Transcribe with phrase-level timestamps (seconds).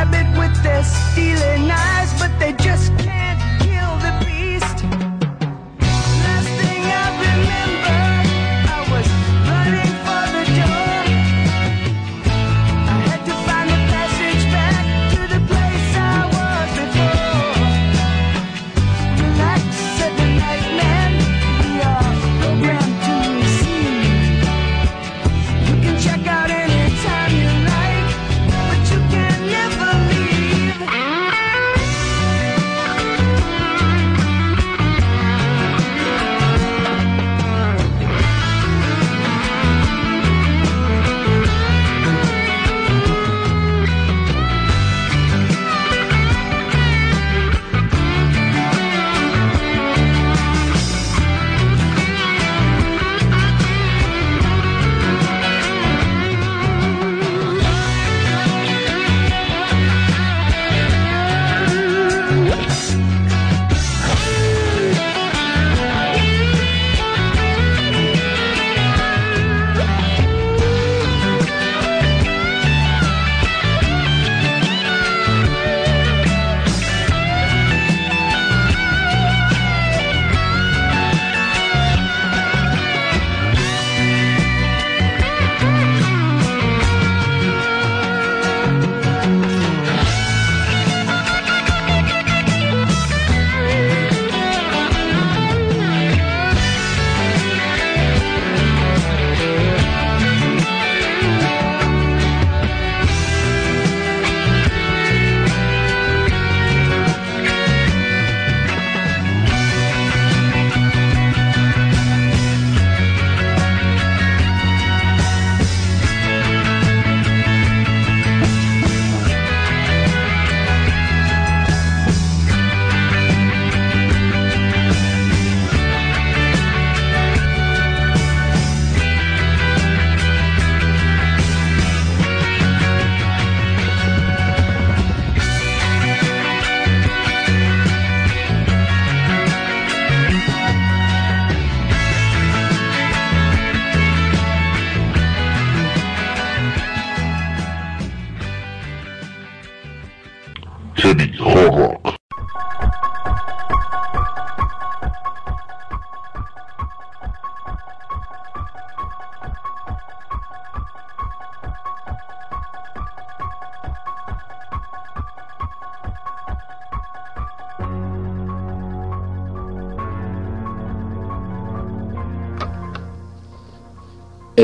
[0.00, 2.52] rabbit with their stealing eyes, but they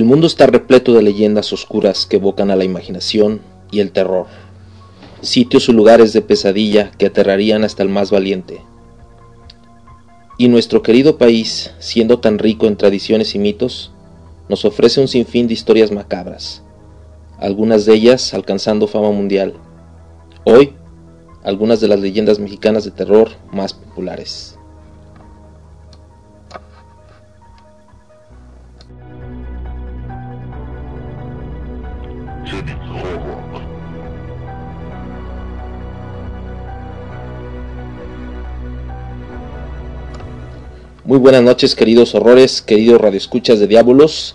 [0.06, 4.26] mundo está repleto de leyendas oscuras que evocan a la imaginación y el terror,
[5.20, 8.62] sitios y lugares de pesadilla que aterrarían hasta el más valiente.
[10.38, 13.92] Y nuestro querido país, siendo tan rico en tradiciones y mitos,
[14.48, 16.62] nos ofrece un sinfín de historias macabras,
[17.38, 19.54] algunas de ellas alcanzando fama mundial.
[20.44, 20.72] Hoy,
[21.42, 24.55] algunas de las leyendas mexicanas de terror más populares.
[41.06, 44.34] Muy buenas noches, queridos horrores, queridos radioescuchas de Diabolos.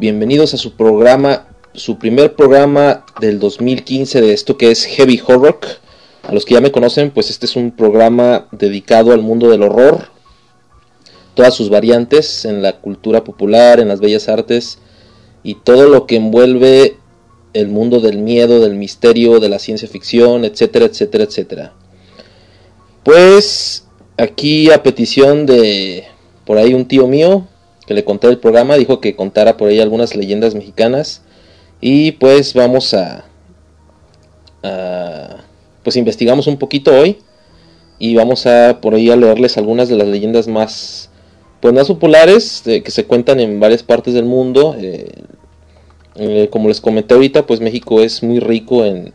[0.00, 5.60] Bienvenidos a su programa, su primer programa del 2015 de esto que es Heavy Horror.
[6.24, 9.62] A los que ya me conocen, pues este es un programa dedicado al mundo del
[9.62, 10.08] horror,
[11.34, 14.78] todas sus variantes en la cultura popular, en las bellas artes
[15.42, 16.98] y todo lo que envuelve
[17.52, 21.72] el mundo del miedo, del misterio, de la ciencia ficción, etcétera, etcétera, etcétera.
[23.02, 23.86] Pues
[24.16, 26.04] aquí a petición de
[26.44, 27.46] por ahí un tío mío
[27.86, 31.22] que le conté el programa, dijo que contara por ahí algunas leyendas mexicanas
[31.80, 33.24] y pues vamos a,
[34.62, 35.36] a
[35.82, 37.18] pues investigamos un poquito hoy
[37.98, 41.10] y vamos a por ahí a leerles algunas de las leyendas más
[41.60, 45.10] pues más populares eh, que se cuentan en varias partes del mundo eh,
[46.20, 49.12] eh, como les comenté ahorita pues México es muy rico en,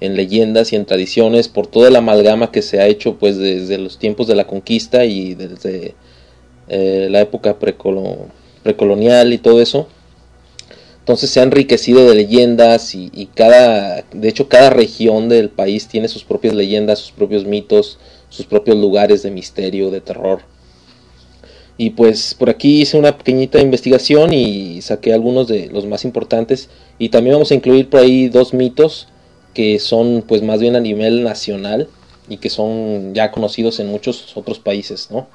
[0.00, 3.78] en leyendas y en tradiciones por toda la amalgama que se ha hecho pues desde
[3.78, 5.94] los tiempos de la conquista y desde
[6.68, 8.28] eh, la época precolo-
[8.62, 9.88] precolonial y todo eso
[11.00, 15.86] Entonces se ha enriquecido de leyendas y, y, cada, de hecho cada región del país
[15.88, 17.98] tiene sus propias leyendas, sus propios mitos,
[18.30, 20.42] sus propios lugares de misterio, de terror.
[21.76, 26.68] Y pues por aquí hice una pequeñita investigación y saqué algunos de los más importantes.
[26.98, 29.08] Y también vamos a incluir por ahí dos mitos
[29.54, 31.88] que son pues más bien a nivel nacional
[32.28, 35.28] y que son ya conocidos en muchos otros países, ¿no?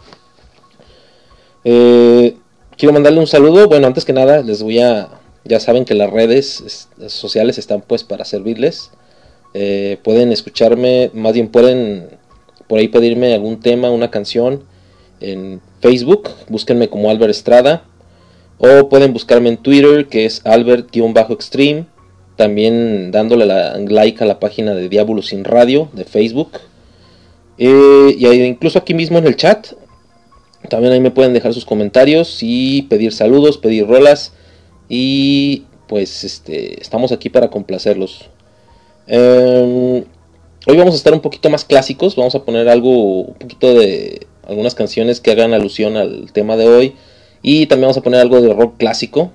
[1.64, 2.36] Eh,
[2.78, 3.68] quiero mandarle un saludo.
[3.68, 5.10] Bueno, antes que nada les voy a...
[5.46, 8.92] Ya saben que las redes sociales están pues para servirles.
[9.54, 12.10] Eh, pueden escucharme, más bien pueden
[12.68, 14.64] por ahí pedirme algún tema, una canción
[15.22, 17.84] en Facebook, búsquenme como Albert Estrada.
[18.58, 21.86] O pueden buscarme en Twitter, que es Albert-Extreme.
[22.36, 26.52] También dándole la, like a la página de Diablo Sin Radio de Facebook.
[27.58, 29.68] Eh, y incluso aquí mismo en el chat.
[30.70, 34.34] También ahí me pueden dejar sus comentarios y pedir saludos, pedir rolas.
[34.90, 38.30] Y pues este, estamos aquí para complacerlos.
[39.08, 40.04] Em,
[40.68, 42.16] hoy vamos a estar un poquito más clásicos.
[42.18, 46.68] Vamos a poner algo, un poquito de algunas canciones que hagan alusión al tema de
[46.68, 46.96] hoy.
[47.42, 49.32] Y también vamos a poner algo de rock clásico.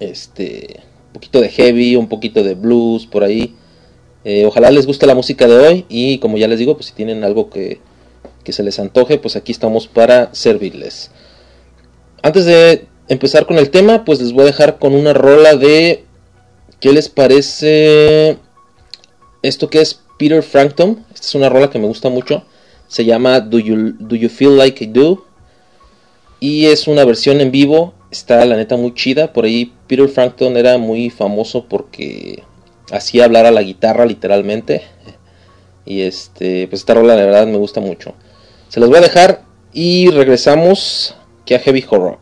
[0.00, 3.54] Este, un poquito de heavy, un poquito de blues por ahí.
[4.24, 6.92] Eh, ojalá les guste la música de hoy y como ya les digo, pues si
[6.92, 7.78] tienen algo que,
[8.42, 11.12] que se les antoje, pues aquí estamos para servirles.
[12.22, 16.04] Antes de empezar con el tema, pues les voy a dejar con una rola de...
[16.80, 18.36] ¿Qué les parece
[19.42, 21.06] esto que es Peter Frankton?
[21.14, 22.44] Esta es una rola que me gusta mucho.
[22.88, 25.26] Se llama Do You, Do you Feel Like I Do?
[26.40, 27.94] Y es una versión en vivo.
[28.10, 29.32] Está la neta muy chida.
[29.32, 32.42] Por ahí Peter Frankton era muy famoso porque
[32.90, 34.82] hacía hablar a la guitarra literalmente.
[35.88, 38.14] Y este, pues esta rola de verdad me gusta mucho.
[38.68, 41.14] Se las voy a dejar y regresamos
[41.44, 42.18] que a Heavy Horror.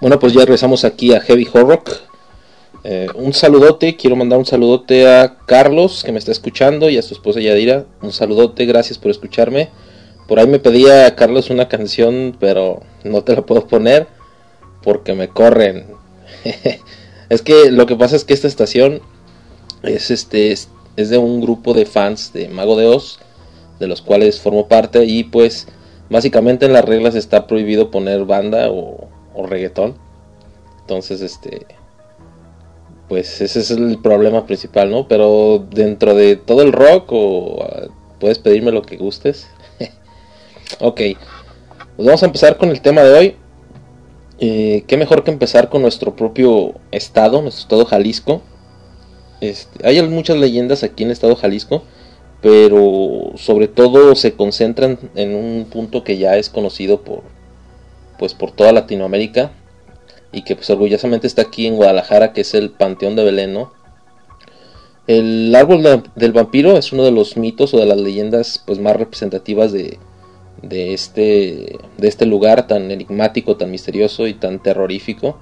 [0.00, 1.90] Bueno, pues ya regresamos aquí a Heavy Horrock.
[2.84, 7.02] Eh, un saludote, quiero mandar un saludote a Carlos que me está escuchando y a
[7.02, 7.84] su esposa Yadira.
[8.00, 9.68] Un saludote, gracias por escucharme.
[10.26, 14.06] Por ahí me pedía Carlos una canción, pero no te la puedo poner
[14.82, 15.84] porque me corren.
[17.28, 19.02] es que lo que pasa es que esta estación
[19.82, 23.18] es este es, es de un grupo de fans de Mago de Oz,
[23.78, 25.66] de los cuales formo parte y pues
[26.08, 29.09] básicamente en las reglas está prohibido poner banda o,
[29.40, 29.96] o reggaetón.
[30.80, 31.66] Entonces, este
[33.10, 35.08] pues ese es el problema principal, ¿no?
[35.08, 39.48] Pero dentro de todo el rock o uh, puedes pedirme lo que gustes.
[40.80, 41.00] ok,
[41.96, 43.36] pues vamos a empezar con el tema de hoy.
[44.38, 48.42] Eh, qué mejor que empezar con nuestro propio estado, nuestro estado Jalisco.
[49.40, 51.82] Este, hay muchas leyendas aquí en el estado Jalisco,
[52.40, 57.24] pero sobre todo se concentran en un punto que ya es conocido por,
[58.20, 59.50] pues por toda Latinoamérica
[60.30, 63.72] y que pues orgullosamente está aquí en Guadalajara, que es el Panteón de Belén, ¿no?
[65.06, 68.78] El árbol de, del vampiro es uno de los mitos o de las leyendas pues
[68.78, 69.98] más representativas de,
[70.60, 75.38] de, este, de este lugar tan enigmático, tan misterioso y tan terrorífico.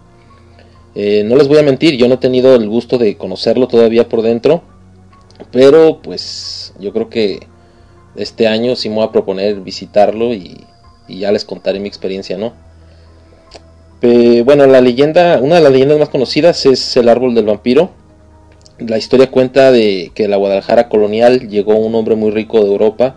[0.95, 4.09] Eh, no les voy a mentir, yo no he tenido el gusto de conocerlo todavía
[4.09, 4.63] por dentro,
[5.51, 7.41] pero pues yo creo que
[8.15, 10.65] este año sí me voy a proponer visitarlo y,
[11.09, 12.68] y ya les contaré mi experiencia, ¿no?
[14.01, 17.91] Eh, bueno, la leyenda, una de las leyendas más conocidas es el árbol del vampiro.
[18.79, 22.71] La historia cuenta de que en la Guadalajara colonial llegó un hombre muy rico de
[22.71, 23.17] Europa,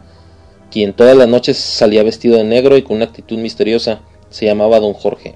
[0.71, 4.01] quien todas las noches salía vestido de negro y con una actitud misteriosa.
[4.31, 5.35] Se llamaba Don Jorge.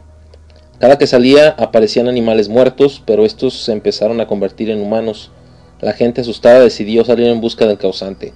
[0.80, 5.32] Cada que salía aparecían animales muertos, pero estos se empezaron a convertir en humanos.
[5.80, 8.34] La gente asustada decidió salir en busca del causante.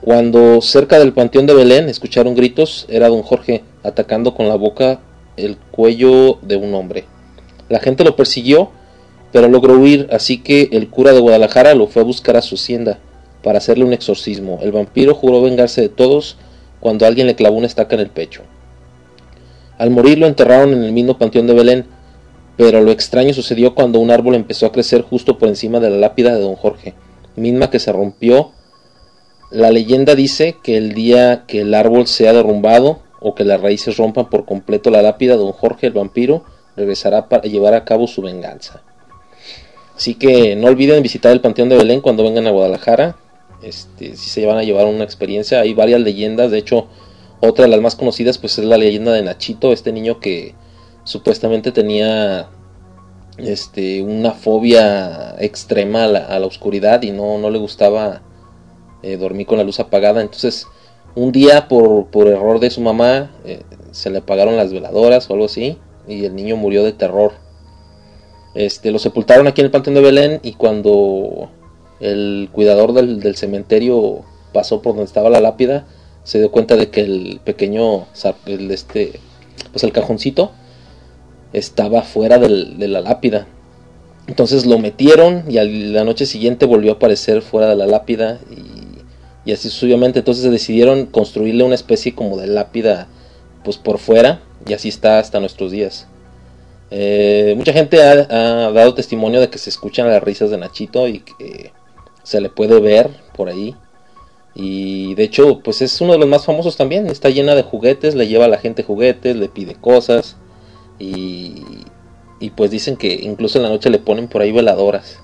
[0.00, 5.00] Cuando cerca del panteón de Belén escucharon gritos, era don Jorge atacando con la boca
[5.36, 7.04] el cuello de un hombre.
[7.68, 8.70] La gente lo persiguió,
[9.32, 12.54] pero logró huir, así que el cura de Guadalajara lo fue a buscar a su
[12.54, 12.98] hacienda
[13.42, 14.58] para hacerle un exorcismo.
[14.62, 16.36] El vampiro juró vengarse de todos
[16.80, 18.42] cuando alguien le clavó una estaca en el pecho.
[19.78, 21.86] Al morir lo enterraron en el mismo panteón de Belén,
[22.56, 25.96] pero lo extraño sucedió cuando un árbol empezó a crecer justo por encima de la
[25.96, 26.94] lápida de don Jorge,
[27.36, 28.52] misma que se rompió.
[29.50, 33.96] La leyenda dice que el día que el árbol sea derrumbado, o que las raíces
[33.96, 36.44] rompan por completo la lápida, don Jorge el vampiro
[36.76, 38.82] regresará para llevar a cabo su venganza.
[39.96, 43.16] Así que no olviden visitar el Panteón de Belén cuando vengan a Guadalajara.
[43.62, 46.88] Este, si se van a llevar una experiencia, hay varias leyendas, de hecho,
[47.40, 50.54] otra de las más conocidas pues es la leyenda de Nachito, este niño que
[51.04, 52.50] supuestamente tenía
[53.38, 58.20] este una fobia extrema a la, oscuridad y no, no le gustaba
[59.02, 60.66] eh, dormir con la luz apagada, entonces
[61.14, 65.34] un día por, por error de su mamá eh, se le apagaron las veladoras o
[65.34, 67.32] algo así y el niño murió de terror.
[68.54, 71.50] Este, lo sepultaron aquí en el Panteón de Belén y cuando
[72.00, 74.22] el cuidador del, cementerio
[74.52, 75.86] pasó por donde estaba la lápida,
[76.22, 78.06] se dio cuenta de que el pequeño,
[78.46, 79.20] este,
[79.72, 80.52] pues el cajoncito
[81.52, 83.46] estaba fuera del, de la lápida.
[84.26, 85.54] Entonces lo metieron y
[85.90, 88.40] la noche siguiente volvió a aparecer fuera de la lápida
[89.44, 93.08] y así sucesivamente entonces decidieron construirle una especie como de lápida
[93.62, 96.06] pues por fuera y así está hasta nuestros días.
[96.90, 101.20] Eh, mucha gente ha, dado testimonio de que se escuchan las risas de Nachito y
[101.20, 101.72] que
[102.22, 103.74] se le puede ver por ahí.
[104.54, 107.08] Y de hecho, pues es uno de los más famosos también.
[107.08, 110.36] Está llena de juguetes, le lleva a la gente juguetes, le pide cosas.
[110.98, 111.64] Y,
[112.38, 115.18] y pues dicen que incluso en la noche le ponen por ahí veladoras.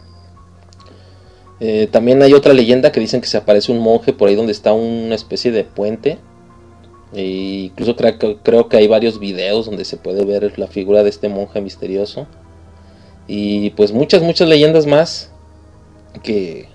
[1.60, 4.52] Eh, también hay otra leyenda que dicen que se aparece un monje por ahí donde
[4.52, 6.18] está una especie de puente.
[7.12, 7.22] E
[7.66, 11.28] incluso creo, creo, que hay varios videos donde se puede ver la figura de este
[11.28, 12.26] monje misterioso.
[13.26, 15.30] Y pues muchas, muchas leyendas más
[16.22, 16.68] que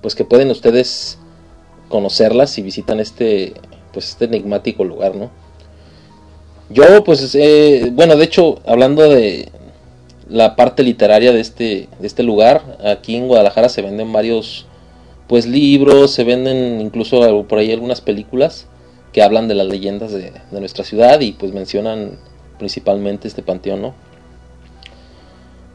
[0.00, 1.18] pues que pueden ustedes
[1.88, 3.52] conocerlas si visitan este
[3.92, 5.30] pues este enigmático lugar, ¿no?
[6.70, 9.50] Yo pues eh, bueno, de hecho hablando de
[10.30, 12.78] la parte literaria de este, de este lugar.
[12.84, 14.66] Aquí en Guadalajara se venden varios
[15.26, 18.66] pues libros, se venden incluso por ahí algunas películas
[19.12, 22.18] que hablan de las leyendas de, nuestra ciudad y pues mencionan
[22.58, 23.94] principalmente este panteón, ¿no?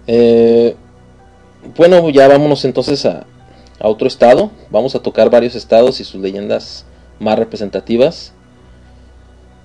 [0.07, 0.75] Eh,
[1.75, 3.25] bueno, ya vámonos entonces a,
[3.79, 4.51] a otro estado.
[4.69, 6.85] Vamos a tocar varios estados y sus leyendas
[7.19, 8.33] más representativas.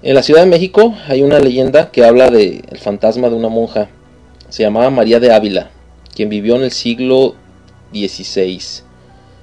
[0.02, 3.48] En la Ciudad de México hay una leyenda que habla de el fantasma de una
[3.48, 3.88] monja
[4.50, 5.70] se llamaba María de Ávila.
[6.14, 7.36] quien vivió en el siglo
[7.92, 8.60] XVI.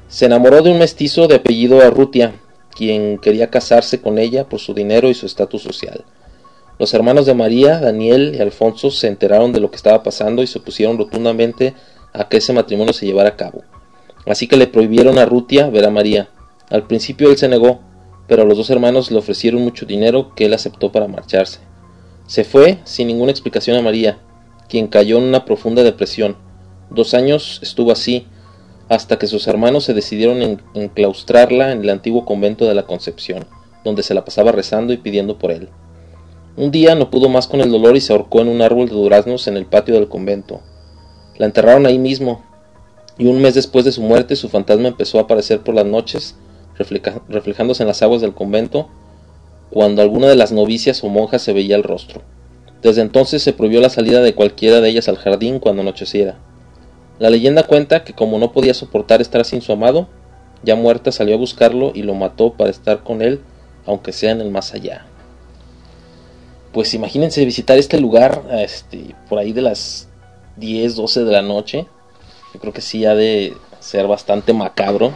[0.09, 2.35] Se enamoró de un mestizo de apellido Arrutia,
[2.75, 6.03] quien quería casarse con ella por su dinero y su estatus social.
[6.77, 10.47] Los hermanos de María, Daniel y Alfonso se enteraron de lo que estaba pasando y
[10.47, 11.73] se opusieron rotundamente
[12.13, 13.63] a que ese matrimonio se llevara a cabo.
[14.27, 16.29] Así que le prohibieron a Rutia ver a María.
[16.69, 17.79] Al principio él se negó,
[18.27, 21.59] pero los dos hermanos le ofrecieron mucho dinero que él aceptó para marcharse.
[22.27, 24.19] Se fue sin ninguna explicación a María,
[24.69, 26.35] quien cayó en una profunda depresión.
[26.89, 28.27] Dos años estuvo así,
[28.89, 33.45] hasta que sus hermanos se decidieron en enclaustrarla en el antiguo convento de la Concepción,
[33.83, 35.69] donde se la pasaba rezando y pidiendo por él.
[36.55, 38.95] Un día no pudo más con el dolor y se ahorcó en un árbol de
[38.95, 40.61] duraznos en el patio del convento.
[41.37, 42.43] La enterraron ahí mismo,
[43.17, 46.35] y un mes después de su muerte su fantasma empezó a aparecer por las noches,
[46.77, 48.87] reflejándose en las aguas del convento,
[49.69, 52.21] cuando alguna de las novicias o monjas se veía el rostro.
[52.81, 56.37] Desde entonces se prohibió la salida de cualquiera de ellas al jardín cuando anocheciera.
[57.19, 60.07] La leyenda cuenta que como no podía soportar estar sin su amado,
[60.63, 63.41] ya muerta salió a buscarlo y lo mató para estar con él,
[63.85, 65.05] aunque sea en el más allá.
[66.71, 70.09] Pues imagínense visitar este lugar este, por ahí de las
[70.57, 71.87] 10, 12 de la noche.
[72.53, 75.11] Yo creo que sí ha de ser bastante macabro.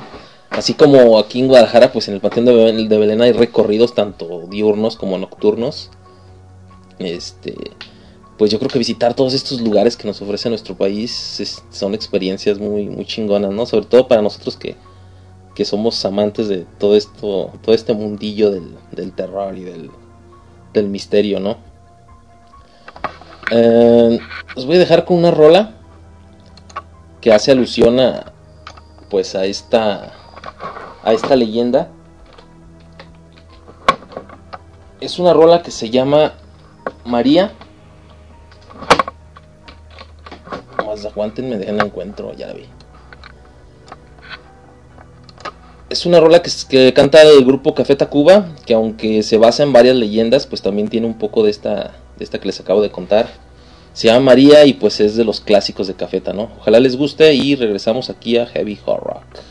[0.49, 2.45] Así como aquí en Guadalajara, pues en el Panteón
[2.89, 5.91] de Belén hay recorridos tanto diurnos como nocturnos.
[7.01, 7.55] Este,
[8.37, 12.59] pues yo creo que visitar todos estos lugares que nos ofrece nuestro país son experiencias
[12.59, 13.65] muy, muy chingonas, ¿no?
[13.65, 14.75] Sobre todo para nosotros que,
[15.55, 19.91] que somos amantes de todo esto, todo este mundillo del, terror y del,
[20.73, 21.57] del misterio, ¿no?
[23.51, 24.19] Eh,
[24.55, 25.75] os voy a dejar con una rola
[27.19, 28.31] que hace alusión a,
[29.09, 30.13] pues a esta
[31.03, 31.89] a esta leyenda.
[34.99, 36.33] Es una rola que se llama
[37.05, 37.51] María.
[40.85, 42.65] Más aguanten, dejen el encuentro, ya la vi.
[45.89, 49.97] Es una rola que, canta el grupo Café Tacuba, que aunque se basa en varias
[49.97, 53.27] leyendas, pues también tiene un poco de esta, de esta que les acabo de contar.
[53.93, 56.49] Se llama María y pues es de los clásicos de Cafeta, ¿no?
[56.59, 59.19] Ojalá les guste y regresamos aquí a Heavy Horror.
[59.19, 59.50] Roba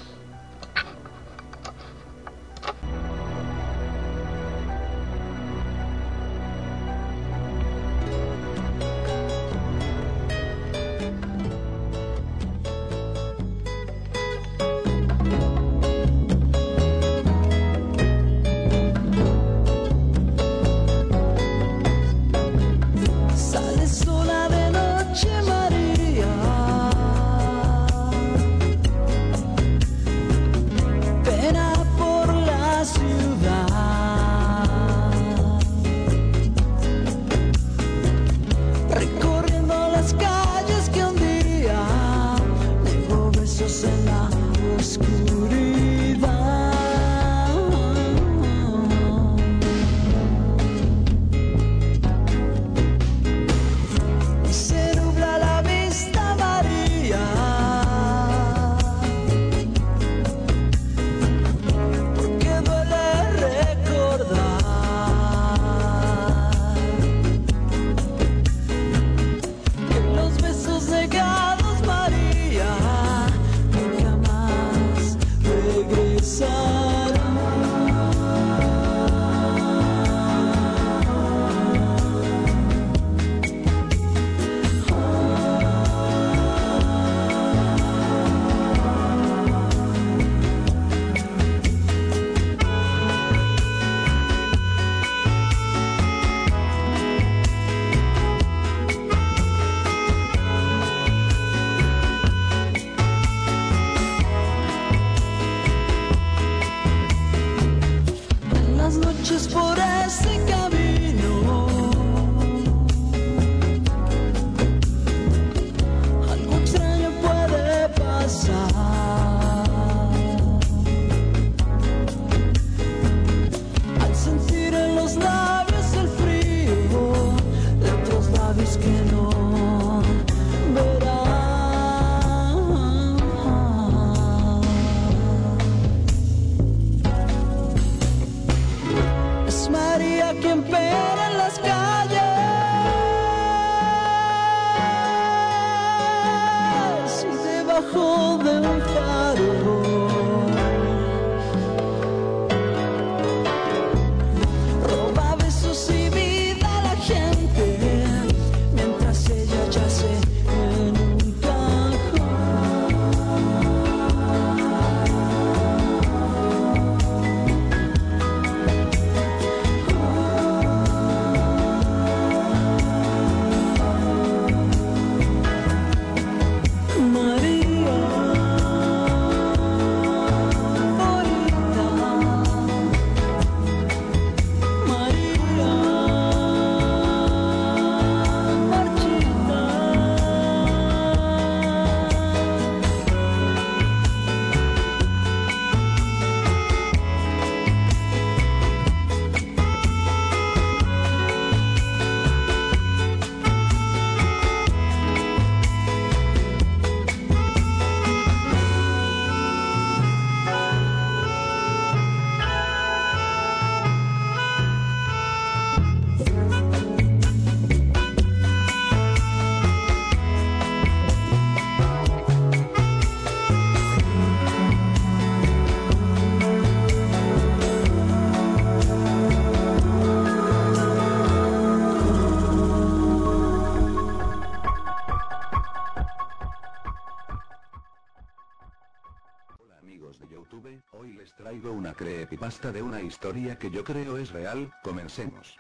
[242.51, 245.57] creepypasta de una historia que yo creo es real, comencemos.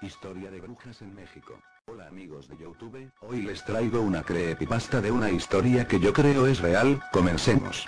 [0.00, 1.60] Historia de brujas en México.
[1.86, 6.46] Hola amigos de Youtube, hoy les traigo una creepypasta de una historia que yo creo
[6.46, 7.86] es real, comencemos.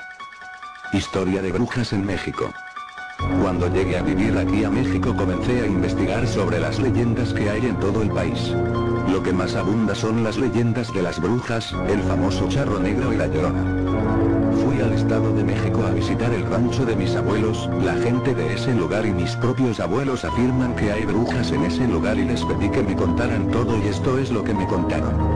[0.92, 2.52] Historia de brujas en México.
[3.40, 7.64] Cuando llegué a vivir aquí a México comencé a investigar sobre las leyendas que hay
[7.64, 8.50] en todo el país.
[9.08, 13.16] Lo que más abunda son las leyendas de las brujas, el famoso charro negro y
[13.16, 13.81] la llorona.
[14.82, 18.74] Al estado de México a visitar el rancho de mis abuelos, la gente de ese
[18.74, 22.68] lugar y mis propios abuelos afirman que hay brujas en ese lugar y les pedí
[22.68, 25.31] que me contaran todo y esto es lo que me contaron.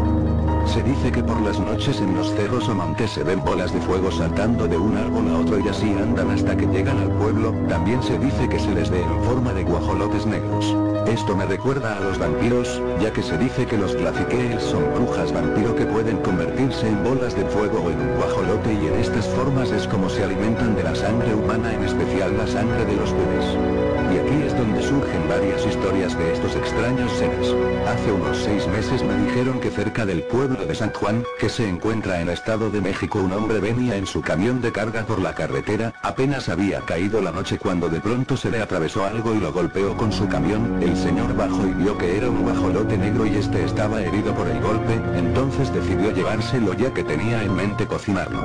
[0.67, 3.81] Se dice que por las noches en los cerros o montes se ven bolas de
[3.81, 7.55] fuego saltando de un árbol a otro y así andan hasta que llegan al pueblo,
[7.69, 10.77] también se dice que se les ve en forma de guajolotes negros.
[11.07, 15.33] Esto me recuerda a los vampiros, ya que se dice que los glaciqueels son brujas
[15.33, 19.27] vampiro que pueden convertirse en bolas de fuego o en un guajolote y en estas
[19.29, 23.13] formas es como se alimentan de la sangre humana en especial la sangre de los
[23.13, 24.06] bebés.
[24.17, 27.55] Y aquí es donde surgen varias historias de estos extraños seres.
[27.87, 31.69] Hace unos seis meses me dijeron que cerca del pueblo de San Juan, que se
[31.69, 35.35] encuentra en Estado de México un hombre venía en su camión de carga por la
[35.35, 39.53] carretera, apenas había caído la noche cuando de pronto se le atravesó algo y lo
[39.53, 43.37] golpeó con su camión, el señor bajó y vio que era un guajolote negro y
[43.37, 48.41] este estaba herido por el golpe, entonces decidió llevárselo ya que tenía en mente cocinarlo.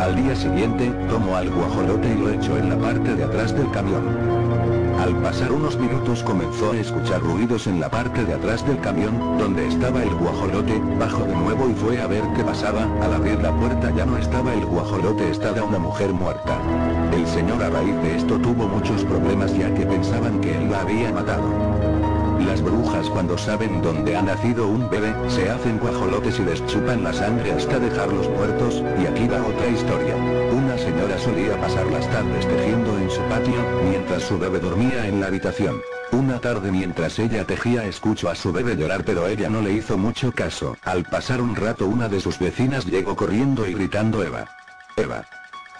[0.00, 3.70] Al día siguiente, tomó al guajolote y lo echó en la parte de atrás del
[3.70, 4.39] camión.
[5.00, 9.38] Al pasar unos minutos comenzó a escuchar ruidos en la parte de atrás del camión,
[9.38, 13.40] donde estaba el guajolote, bajó de nuevo y fue a ver qué pasaba, al abrir
[13.40, 16.60] la puerta ya no estaba el guajolote estaba una mujer muerta.
[17.14, 20.82] El señor a raíz de esto tuvo muchos problemas ya que pensaban que él la
[20.82, 21.89] había matado.
[22.46, 27.04] Las brujas cuando saben dónde ha nacido un bebé, se hacen guajolotes y les chupan
[27.04, 30.16] la sangre hasta dejarlos muertos, y aquí va otra historia.
[30.16, 35.20] Una señora solía pasar las tardes tejiendo en su patio, mientras su bebé dormía en
[35.20, 35.80] la habitación.
[36.12, 39.96] Una tarde mientras ella tejía escuchó a su bebé llorar pero ella no le hizo
[39.96, 40.76] mucho caso.
[40.82, 44.48] Al pasar un rato una de sus vecinas llegó corriendo y gritando Eva.
[44.96, 45.24] Eva.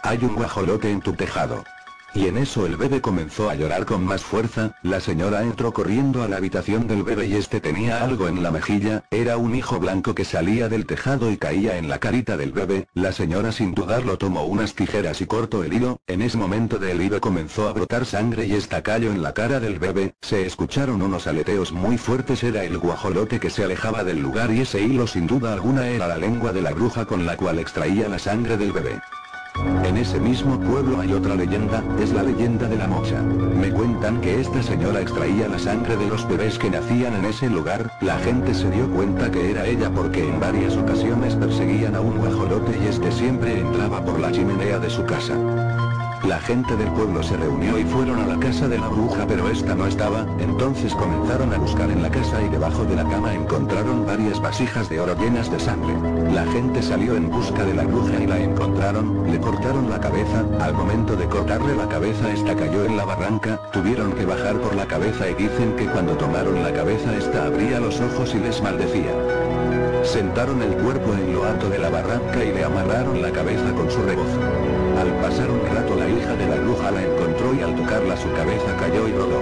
[0.02, 1.64] Hay un guajolote en tu tejado.
[2.12, 6.24] Y en eso el bebé comenzó a llorar con más fuerza, la señora entró corriendo
[6.24, 9.78] a la habitación del bebé y este tenía algo en la mejilla, era un hijo
[9.78, 13.74] blanco que salía del tejado y caía en la carita del bebé, la señora sin
[13.74, 17.72] dudarlo tomó unas tijeras y cortó el hilo, en ese momento del hilo comenzó a
[17.72, 21.96] brotar sangre y esta cayó en la cara del bebé, se escucharon unos aleteos muy
[21.96, 25.88] fuertes era el guajolote que se alejaba del lugar y ese hilo sin duda alguna
[25.88, 29.00] era la lengua de la bruja con la cual extraía la sangre del bebé.
[29.84, 33.20] En ese mismo pueblo hay otra leyenda, es la leyenda de la mocha.
[33.20, 37.48] Me cuentan que esta señora extraía la sangre de los bebés que nacían en ese
[37.50, 42.00] lugar, la gente se dio cuenta que era ella porque en varias ocasiones perseguían a
[42.00, 45.34] un guajolote y este siempre entraba por la chimenea de su casa.
[46.24, 49.48] La gente del pueblo se reunió y fueron a la casa de la bruja pero
[49.48, 53.32] esta no estaba, entonces comenzaron a buscar en la casa y debajo de la cama
[53.32, 55.94] encontraron varias vasijas de oro llenas de sangre.
[56.30, 60.44] La gente salió en busca de la bruja y la encontraron, le cortaron la cabeza,
[60.60, 64.74] al momento de cortarle la cabeza esta cayó en la barranca, tuvieron que bajar por
[64.74, 68.62] la cabeza y dicen que cuando tomaron la cabeza esta abría los ojos y les
[68.62, 69.12] maldecía.
[70.04, 73.90] Sentaron el cuerpo en lo alto de la barranca y le amarraron la cabeza con
[73.90, 74.69] su rebozo.
[75.00, 78.30] Al pasar un rato la hija de la bruja la encontró y al tocarla su
[78.32, 79.40] cabeza cayó y rodó.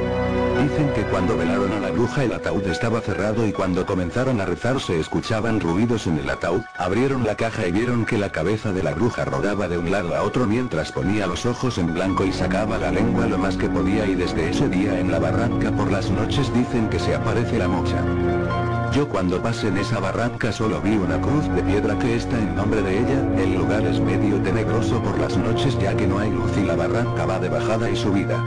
[0.63, 4.45] Dicen que cuando velaron a la bruja el ataúd estaba cerrado y cuando comenzaron a
[4.45, 8.73] rezar se escuchaban ruidos en el ataúd, abrieron la caja y vieron que la cabeza
[8.73, 12.25] de la bruja rodaba de un lado a otro mientras ponía los ojos en blanco
[12.25, 15.73] y sacaba la lengua lo más que podía y desde ese día en la barranca
[15.73, 18.68] por las noches dicen que se aparece la mocha.
[18.93, 22.57] Yo cuando pasé en esa barranca solo vi una cruz de piedra que está en
[22.57, 26.31] nombre de ella, el lugar es medio tenebroso por las noches ya que no hay
[26.31, 28.43] luz y la barranca va de bajada y subida.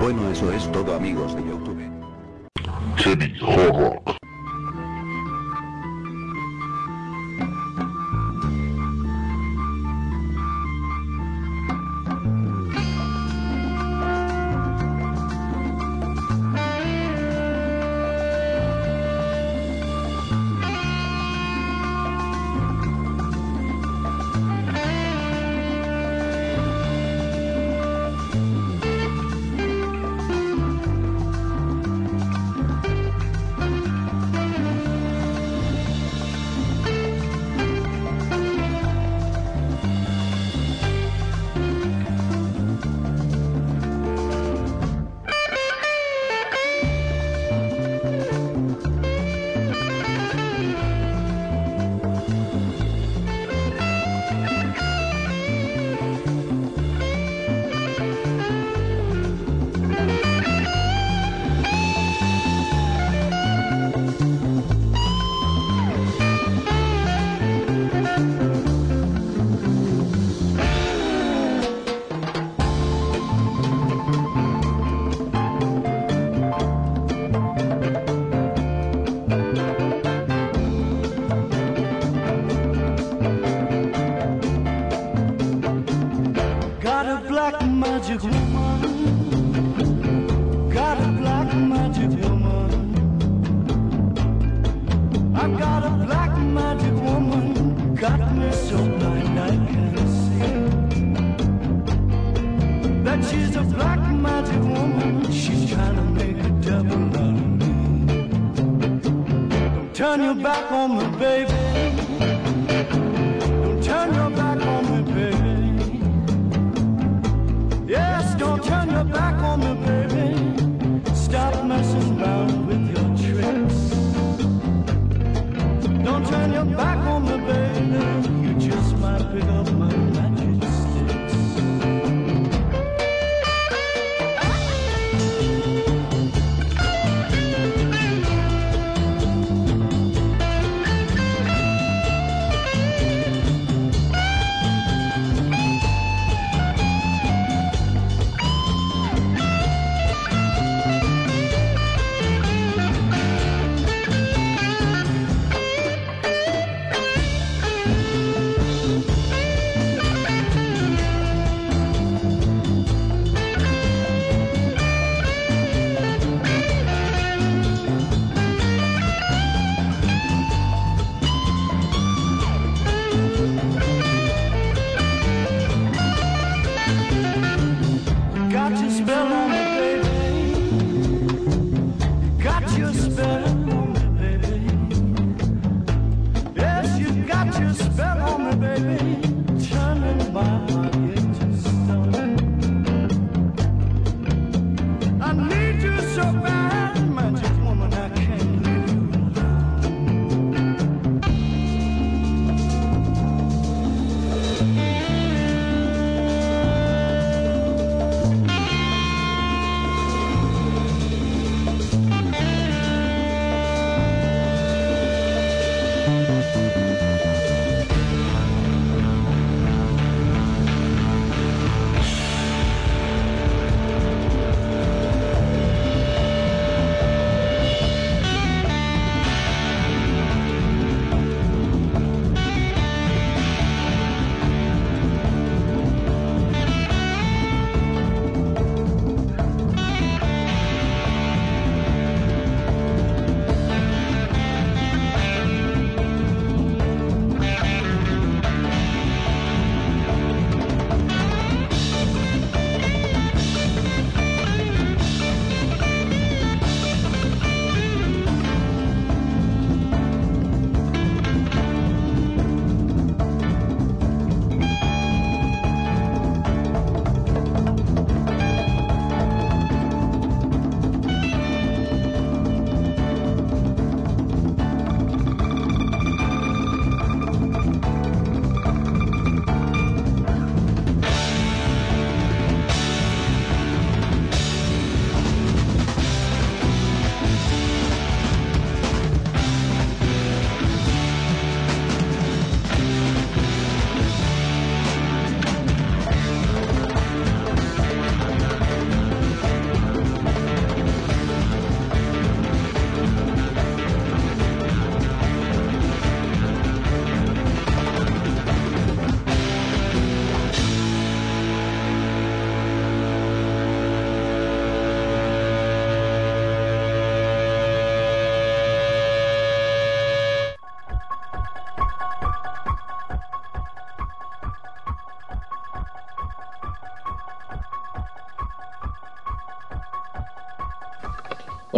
[0.00, 1.90] Bueno eso es todo amigos de Youtube.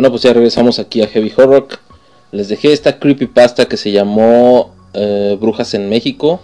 [0.00, 1.68] Bueno, pues ya regresamos aquí a Heavy Horror.
[2.32, 6.40] Les dejé esta creepypasta que se llamó eh, Brujas en México.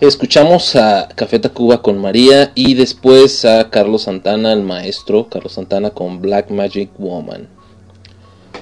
[0.00, 5.90] Escuchamos a Café Tacuba con María y después a Carlos Santana, el maestro Carlos Santana
[5.90, 7.46] con Black Magic Woman.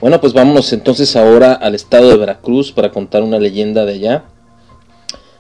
[0.03, 4.25] Bueno, pues vámonos entonces ahora al estado de Veracruz para contar una leyenda de allá.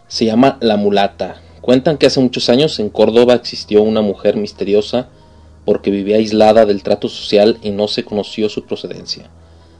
[0.06, 1.42] Se llama La Mulata.
[1.60, 5.10] Cuentan que hace muchos años en Córdoba existió una mujer misteriosa
[5.68, 9.28] porque vivía aislada del trato social y no se conoció su procedencia.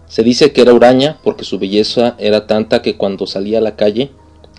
[0.07, 3.75] Se dice que era huraña porque su belleza era tanta que cuando salía a la
[3.75, 4.11] calle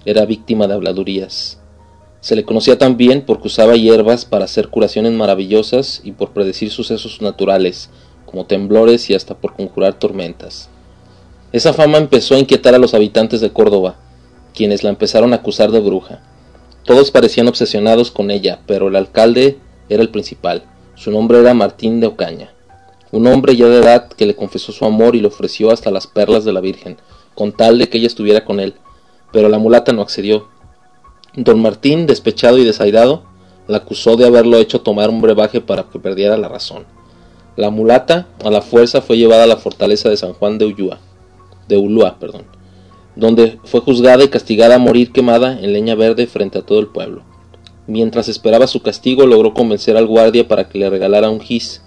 [0.05, 1.59] era víctima de habladurías.
[2.19, 7.21] Se le conocía también porque usaba hierbas para hacer curaciones maravillosas y por predecir sucesos
[7.21, 7.91] naturales,
[8.25, 10.67] como temblores y hasta por conjurar tormentas.
[11.51, 13.97] Esa fama empezó a inquietar a los habitantes de Córdoba,
[14.55, 16.23] quienes la empezaron a acusar de bruja.
[16.85, 19.59] Todos parecían obsesionados con ella, pero el alcalde
[19.89, 20.63] era el principal.
[20.99, 22.51] Su nombre era Martín de Ocaña,
[23.13, 26.07] un hombre ya de edad que le confesó su amor y le ofreció hasta las
[26.07, 26.97] perlas de la Virgen,
[27.35, 28.73] con tal de que ella estuviera con él,
[29.31, 30.49] pero la mulata no accedió.
[31.35, 33.23] Don Martín, despechado y desairado,
[33.69, 36.83] la acusó de haberlo hecho tomar un brebaje para que perdiera la razón.
[37.55, 40.99] La mulata, a la fuerza, fue llevada a la fortaleza de San Juan de Ulúa,
[41.69, 42.43] de Ulúa, perdón,
[43.15, 46.87] donde fue juzgada y castigada a morir quemada en leña verde frente a todo el
[46.87, 47.28] pueblo.
[47.89, 51.81] Mientras esperaba su castigo, logró convencer al guardia para que le regalara un gis.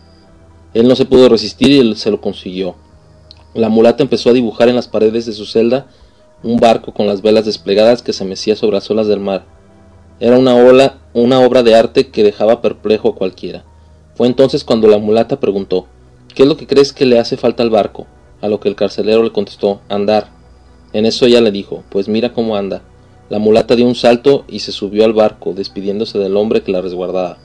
[0.75, 2.75] Él no se pudo resistir y se lo consiguió.
[3.55, 5.87] La mulata empezó a dibujar en las paredes de su celda
[6.43, 9.45] un barco con las velas desplegadas que se mecía sobre las olas del mar.
[10.19, 13.65] Era una, ola, una obra de arte que dejaba perplejo a cualquiera.
[14.17, 15.87] Fue entonces cuando la mulata preguntó
[16.35, 18.09] ¿Qué es lo que crees que le hace falta al barco?
[18.41, 20.31] A lo que el carcelero le contestó andar.
[20.93, 22.83] En eso ella le dijo Pues mira cómo anda.
[23.33, 26.83] La mulata dio un salto y se subió al barco, despidiéndose del hombre que la
[26.83, 27.39] resguardaba,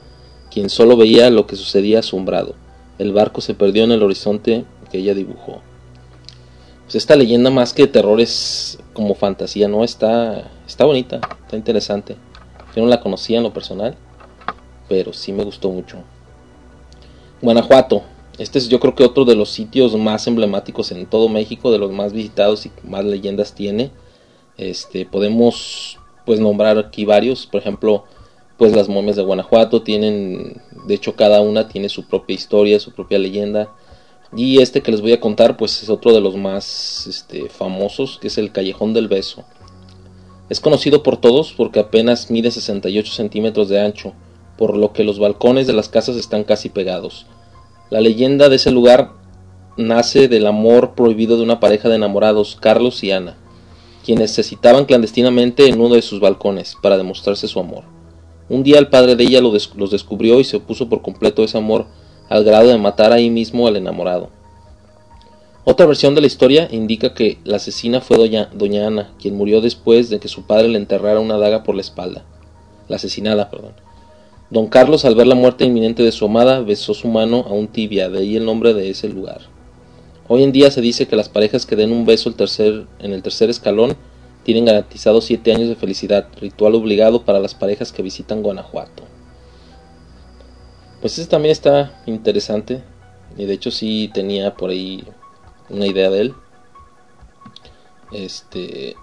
[0.50, 2.56] quien solo veía lo que sucedía asombrado.
[2.98, 5.62] El barco se perdió en el horizonte que ella dibujó.
[6.82, 9.82] Pues esta leyenda más que terror es como fantasía, ¿no?
[9.82, 12.16] Está, está bonita, está interesante.
[12.76, 13.96] Yo no la conocía en lo personal,
[14.90, 16.00] pero sí me gustó mucho.
[17.40, 18.02] Guanajuato.
[18.36, 21.78] Este es yo creo que otro de los sitios más emblemáticos en todo México, de
[21.78, 23.90] los más visitados y más leyendas tiene.
[24.58, 28.04] Este, podemos pues nombrar aquí varios, por ejemplo,
[28.58, 32.92] pues las momias de Guanajuato tienen, de hecho cada una tiene su propia historia, su
[32.92, 33.72] propia leyenda.
[34.36, 38.18] Y este que les voy a contar pues es otro de los más este, famosos,
[38.20, 39.44] que es el Callejón del Beso.
[40.50, 44.12] Es conocido por todos porque apenas mide 68 centímetros de ancho,
[44.58, 47.26] por lo que los balcones de las casas están casi pegados.
[47.90, 49.12] La leyenda de ese lugar
[49.76, 53.36] nace del amor prohibido de una pareja de enamorados, Carlos y Ana,
[54.08, 57.84] quienes se citaban clandestinamente en uno de sus balcones para demostrarse su amor.
[58.48, 61.58] Un día el padre de ella los descubrió y se opuso por completo a ese
[61.58, 61.84] amor
[62.30, 64.30] al grado de matar ahí mismo al enamorado.
[65.64, 69.60] Otra versión de la historia indica que la asesina fue doña, doña Ana, quien murió
[69.60, 72.24] después de que su padre le enterrara una daga por la espalda.
[72.88, 73.74] La asesinada, perdón.
[74.48, 77.68] Don Carlos, al ver la muerte inminente de su amada, besó su mano a un
[77.68, 79.42] tibia, de ahí el nombre de ese lugar.
[80.28, 82.32] Hoy en día se dice que las parejas que den un beso
[82.98, 83.96] en el tercer escalón
[84.44, 89.04] tienen garantizados siete años de felicidad, ritual obligado para las parejas que visitan Guanajuato.
[91.00, 92.82] Pues ese también está interesante.
[93.36, 95.04] Y de hecho sí tenía por ahí
[95.68, 96.34] una idea de él.
[98.12, 98.96] Este.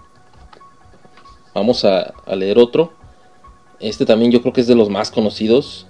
[1.54, 2.92] Vamos a, leer otro.
[3.80, 5.86] Este también yo creo que es de los más conocidos.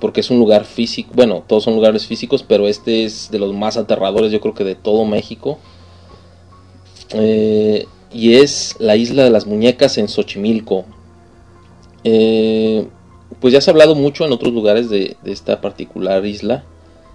[0.00, 1.10] Porque es un lugar físico.
[1.14, 2.42] Bueno, todos son lugares físicos.
[2.42, 5.58] Pero este es de los más aterradores yo creo que de todo México.
[7.10, 10.84] Eh, y es la isla de las muñecas en Xochimilco.
[12.04, 12.86] Eh,
[13.40, 16.64] pues ya se ha hablado mucho en otros lugares de, esta particular isla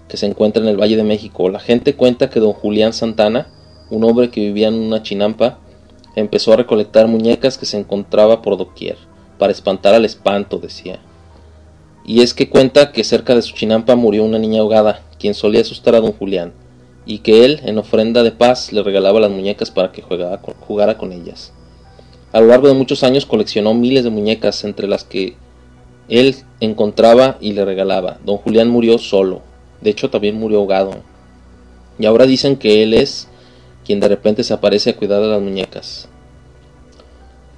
[0.08, 1.50] que se encuentra en el Valle de México.
[1.50, 3.48] La gente cuenta que don Julián Santana,
[3.90, 5.60] un hombre que vivía en una chinampa,
[6.16, 8.98] empezó a recolectar muñecas que se encontraba por doquier,
[9.40, 11.00] para espantar al espanto, decía.
[12.06, 15.62] Y es que cuenta que cerca de su chinampa murió una niña ahogada, quien solía
[15.62, 16.54] asustar a don Julián,
[17.06, 21.12] y que él, en ofrenda de paz, le regalaba las muñecas para que jugara con
[21.12, 21.54] ellas.
[22.34, 25.36] A lo largo de muchos años coleccionó miles de muñecas, entre las que
[26.08, 28.20] él encontraba y le regalaba.
[28.26, 29.42] Don Julián murió solo.
[29.82, 31.04] De hecho, también murió ahogado.
[32.00, 33.28] Y ahora dicen que él es
[33.86, 36.08] quien de repente se aparece a cuidar de las muñecas.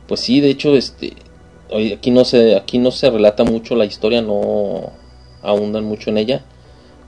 [0.07, 1.13] Pues sí, de hecho, este,
[1.93, 4.91] aquí no se, aquí no se relata mucho la historia, no
[5.41, 6.43] ahondan mucho en ella,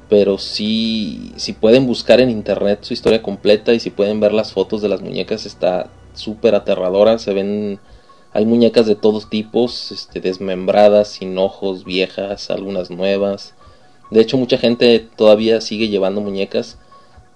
[0.10, 4.52] pero sí, si pueden buscar en internet su historia completa y si pueden ver las
[4.52, 7.80] fotos de las muñecas, está súper aterradora, se ven
[8.36, 13.56] hay muñecas de todos tipos, este, desmembradas, sin ojos, viejas, algunas nuevas.
[14.12, 16.78] De hecho, mucha gente todavía sigue llevando muñecas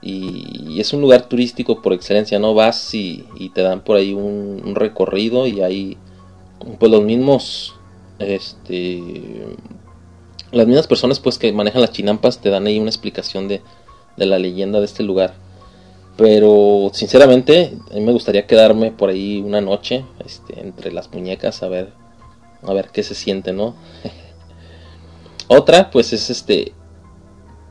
[0.02, 2.54] y, es un lugar turístico por excelencia, ¿no?
[2.54, 3.24] Vas y,
[3.54, 5.98] te dan por ahí un, recorrido y hay
[6.80, 7.76] pues los mismos,
[8.20, 9.02] este,
[10.52, 13.62] las mismas personas pues que manejan las chinampas te dan ahí una explicación de,
[14.18, 15.34] de la leyenda de este lugar.
[16.18, 21.64] Pero sinceramente, a mí me gustaría quedarme por ahí una noche este, entre las muñecas
[21.64, 21.94] a ver,
[22.62, 23.76] a ver qué se siente, ¿no?
[25.48, 26.74] Otra, pues es este,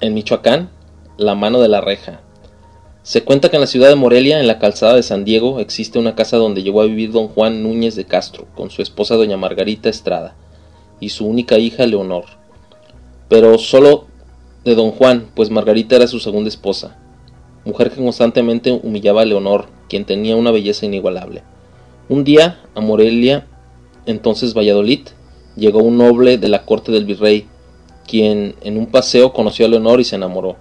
[0.01, 0.71] en Michoacán,
[1.19, 2.23] la mano de la reja.
[3.09, 5.99] Se cuenta que en la ciudad de Morelia, en la calzada de San Diego, existe
[5.99, 9.39] una casa donde llegó a vivir don Juan Núñez de Castro, con su esposa doña
[9.39, 10.37] Margarita Estrada,
[11.01, 12.27] y su única hija Leonor.
[13.31, 14.09] Pero solo
[14.63, 16.99] de don Juan, pues Margarita era su segunda esposa
[17.65, 21.45] mujer que constantemente humillaba a Leonor, quien tenía una belleza inigualable.
[22.11, 23.47] Un día, a Morelia,
[24.05, 25.09] entonces Valladolid,
[25.57, 27.47] llegó un noble de la corte del virrey,
[28.07, 30.57] quien en un paseo conoció a Leonor y se enamoró,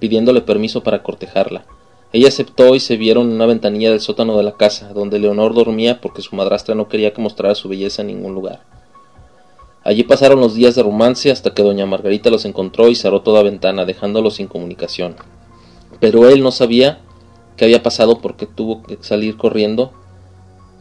[0.00, 1.64] pidiéndole permiso para cortejarla.
[2.12, 5.54] Ella aceptó y se vieron en una ventanilla del sótano de la casa, donde Leonor
[5.54, 8.60] dormía porque su madrastra no quería que mostrara su belleza en ningún lugar.
[9.82, 13.42] Allí pasaron los días de romance hasta que doña Margarita los encontró y cerró toda
[13.42, 15.16] ventana, dejándolos sin comunicación.
[16.00, 17.00] Pero él no sabía
[17.56, 19.92] qué había pasado porque tuvo que salir corriendo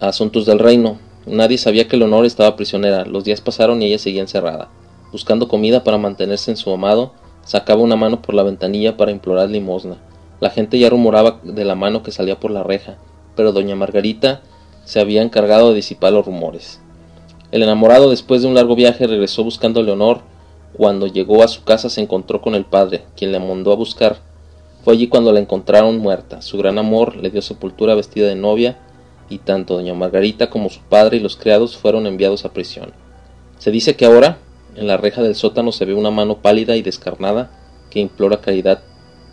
[0.02, 1.00] a asuntos del reino.
[1.26, 3.06] Nadie sabía que Leonor estaba prisionera.
[3.06, 4.70] Los días pasaron y ella seguía encerrada.
[5.12, 7.14] Buscando comida para mantenerse en su amado,
[7.46, 9.98] sacaba una mano por la ventanilla para implorar limosna.
[10.42, 12.98] La gente ya rumoraba de la mano que salía por la reja,
[13.36, 14.42] pero doña Margarita
[14.86, 16.82] se había encargado de disipar los rumores.
[17.52, 20.22] El enamorado, después de un largo viaje, regresó buscando a Leonor.
[20.74, 24.18] Cuando llegó a su casa se encontró con el padre, quien le mandó a buscar.
[24.84, 26.42] Fue allí cuando la encontraron muerta.
[26.42, 28.80] Su gran amor le dio sepultura vestida de novia,
[29.30, 32.94] y tanto doña Margarita como su padre y los criados fueron enviados a prisión.
[33.60, 34.40] Se dice que ahora,
[34.76, 37.52] en la reja del sótano, se ve una mano pálida y descarnada
[37.92, 38.82] que implora caridad,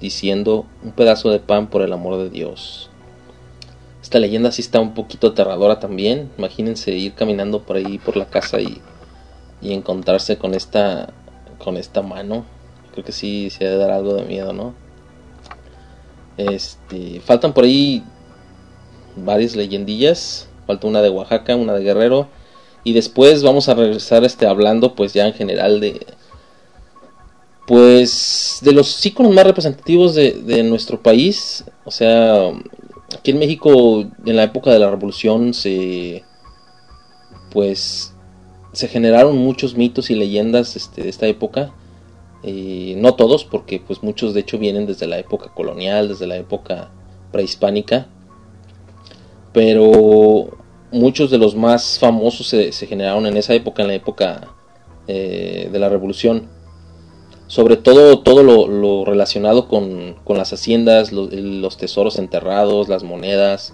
[0.00, 2.90] diciendo un pedazo de pan por el amor de Dios.
[4.02, 6.30] Esta leyenda sí está un poquito aterradora también.
[6.38, 8.80] Imagínense ir caminando por ahí por la casa y,
[9.60, 11.12] y encontrarse con esta
[11.58, 12.44] con esta mano.
[12.92, 14.74] Creo que sí se ha de dar algo de miedo, ¿no?
[16.36, 18.02] Este, faltan por ahí
[19.16, 20.48] varias leyendillas.
[20.66, 22.28] Falta una de Oaxaca, una de Guerrero.
[22.84, 26.06] Y después vamos a regresar este, hablando pues ya en general de...
[27.68, 31.64] Pues de los íconos más representativos de, nuestro país.
[31.84, 32.48] O sea,
[33.14, 36.24] aquí en México en la época de la revolución se...
[37.52, 38.14] Pues
[38.72, 41.74] se generaron muchos mitos y leyendas este, de esta época.
[42.42, 46.38] Eh, no todos, porque pues muchos de hecho vienen desde la época colonial, desde la
[46.38, 46.90] época
[47.32, 48.06] prehispánica.
[49.52, 50.56] Pero
[50.90, 54.54] muchos de los más famosos se, se generaron en esa época, en la época
[55.06, 56.56] eh, de la revolución.
[57.48, 63.02] Sobre todo todo lo, lo relacionado con, con, las haciendas, los, los, tesoros enterrados, las
[63.02, 63.72] monedas,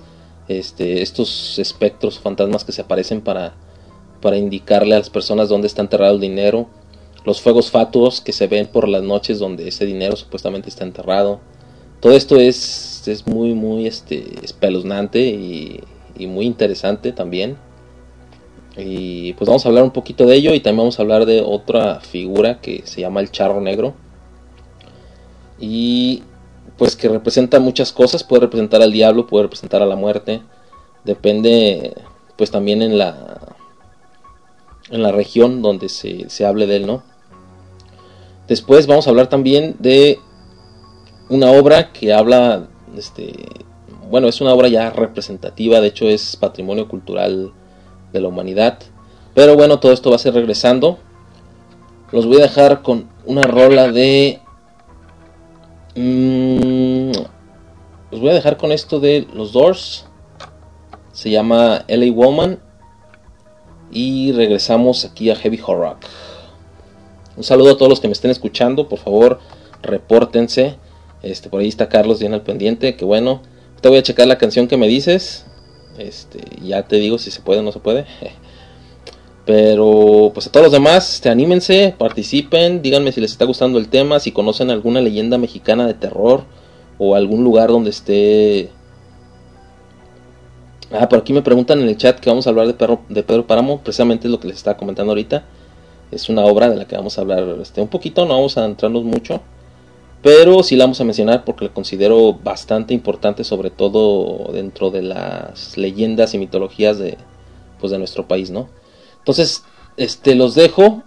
[0.48, 3.54] este, estos espectros, fantasmas que se aparecen para,
[4.22, 6.68] para indicarle a las personas dónde está enterrado el dinero,
[7.24, 11.40] los fuegos fatuos que se ven por las noches donde ese dinero supuestamente está enterrado.
[12.00, 17.56] Todo esto es, es muy, muy este, espeluznante y muy interesante también.
[18.76, 21.40] Y pues vamos a hablar un poquito de ello y también vamos a hablar de
[21.40, 23.94] otra figura que se llama el charro negro.
[25.60, 26.24] Y
[26.76, 30.42] pues que representa muchas cosas, puede representar al diablo, puede representar a la muerte.
[31.04, 31.94] Depende
[32.36, 33.54] pues también en la
[34.90, 37.02] en la región donde se, se hable de él, ¿no?
[38.48, 40.18] Después vamos a hablar también de
[41.30, 43.32] una obra que habla, este,
[44.10, 47.52] bueno, es una obra ya representativa, de hecho es patrimonio cultural
[48.14, 48.78] de la humanidad.
[49.34, 50.98] Pero bueno, todo esto va a ser regresando.
[52.12, 54.40] Los voy a dejar con una rola de...
[55.96, 57.12] Mmm,
[58.10, 60.06] los voy a dejar con esto de los Doors.
[61.12, 62.60] Se llama LA Woman.
[63.90, 65.96] Y regresamos aquí a Heavy Horror.
[67.36, 68.88] Un saludo a todos los que me estén escuchando.
[68.88, 69.40] Por favor,
[69.82, 70.76] repórtense.
[71.22, 72.96] Este, por ahí está Carlos bien al pendiente.
[72.96, 73.42] Que bueno.
[73.80, 75.46] Te voy a checar la canción que me dices.
[75.98, 78.06] Este, ya te digo si se puede o no se puede.
[79.46, 83.88] Pero pues a todos los demás, este, anímense, participen, díganme si les está gustando el
[83.88, 86.44] tema, si conocen alguna leyenda mexicana de terror
[86.98, 88.70] o algún lugar donde esté...
[90.90, 93.22] Ah, por aquí me preguntan en el chat que vamos a hablar de, Perro, de
[93.22, 95.44] Pedro Páramo, precisamente es lo que les estaba comentando ahorita.
[96.10, 98.64] Es una obra de la que vamos a hablar este, un poquito, no vamos a
[98.64, 99.42] entrarnos mucho,
[100.24, 105.02] pero sí la vamos a mencionar porque la considero bastante importante, sobre todo dentro de
[105.02, 107.18] las leyendas y mitologías de,
[107.78, 108.70] pues, de nuestro país, ¿no?
[109.18, 109.64] Entonces,
[109.98, 111.02] este, los dejo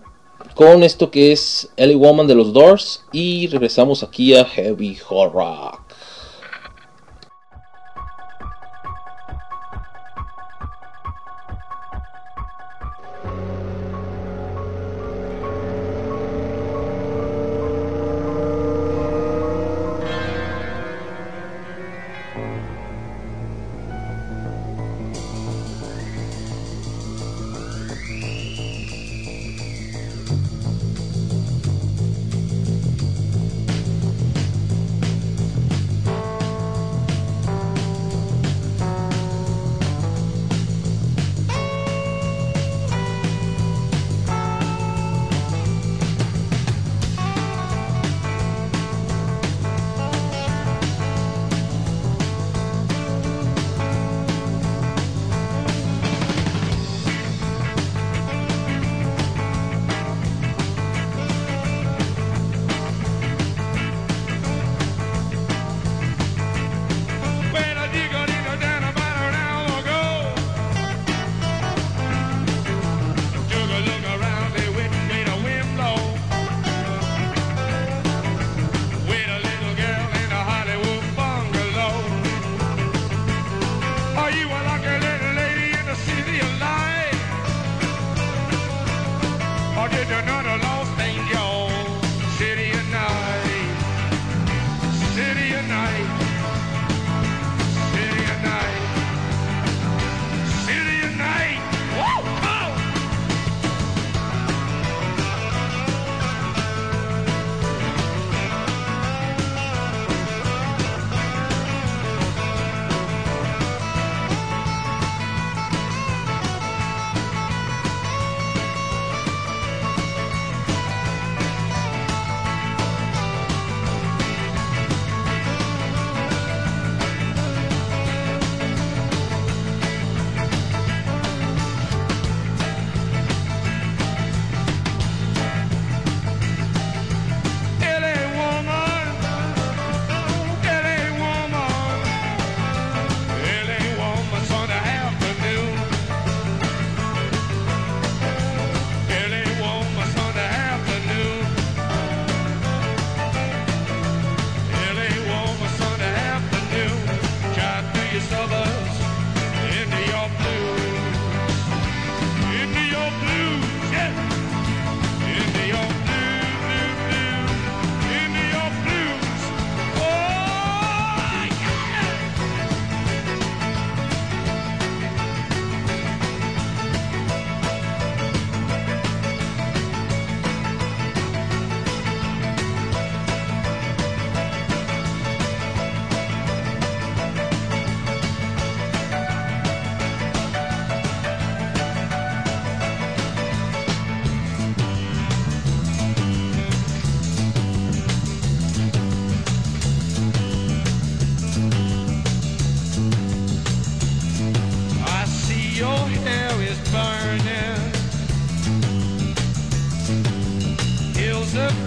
[0.54, 5.87] con esto que es Ellie Woman de los Doors y regresamos aquí a Heavy Horror.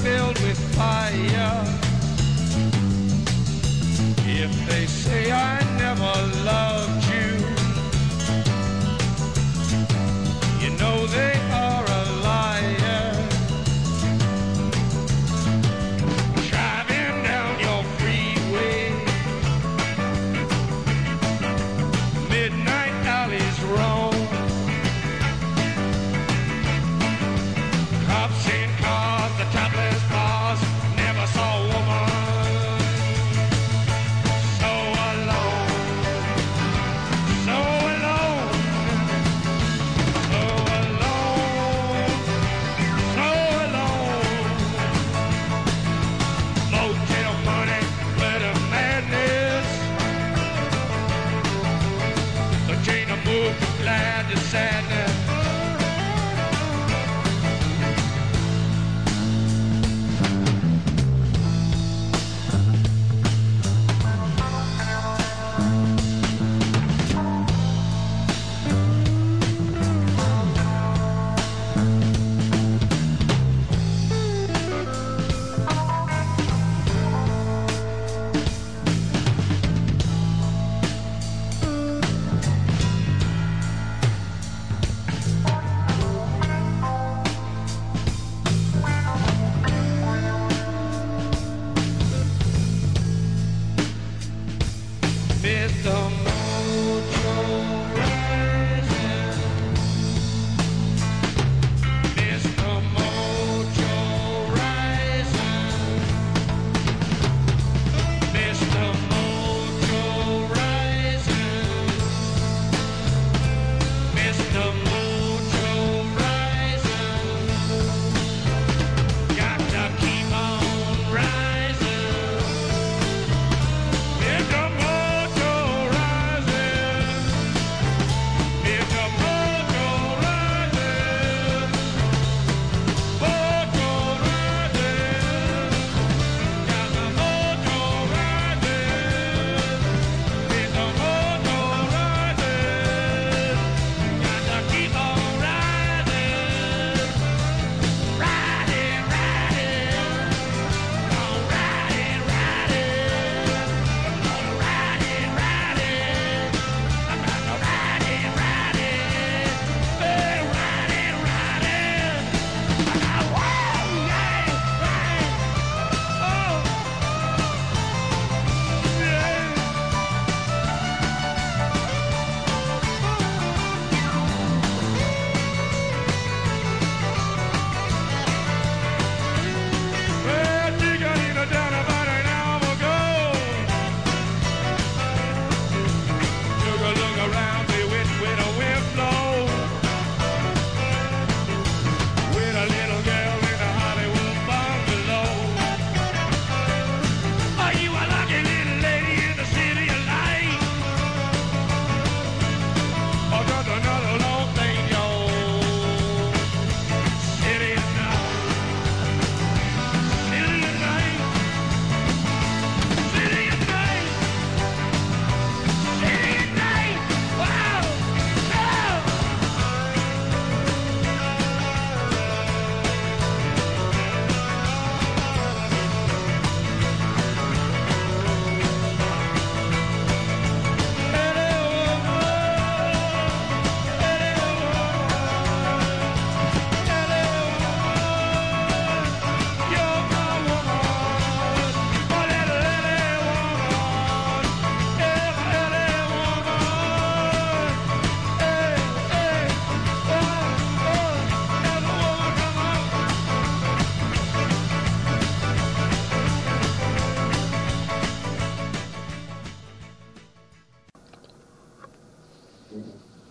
[0.03, 1.64] filled with fire.
[4.26, 6.80] If they say I never loved.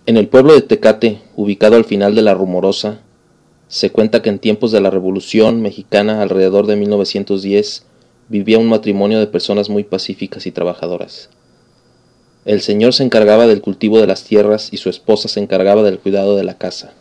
[0.10, 3.02] En el pueblo de Tecate, ubicado al final de la Rumorosa,
[3.68, 7.84] se cuenta que en tiempos de la Revolución mexicana, alrededor de 1910,
[8.28, 11.30] vivía un matrimonio de personas muy pacíficas y trabajadoras.
[12.44, 16.00] El señor se encargaba del cultivo de las tierras y su esposa se encargaba del
[16.00, 16.94] cuidado de la casa.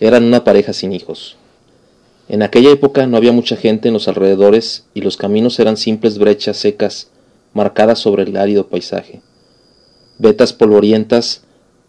[0.00, 1.36] Eran una pareja sin hijos.
[2.30, 6.16] En aquella época no había mucha gente en los alrededores y los caminos eran simples
[6.16, 7.08] brechas secas
[7.52, 9.20] marcadas sobre el árido paisaje.
[10.18, 11.43] Vetas polvorientas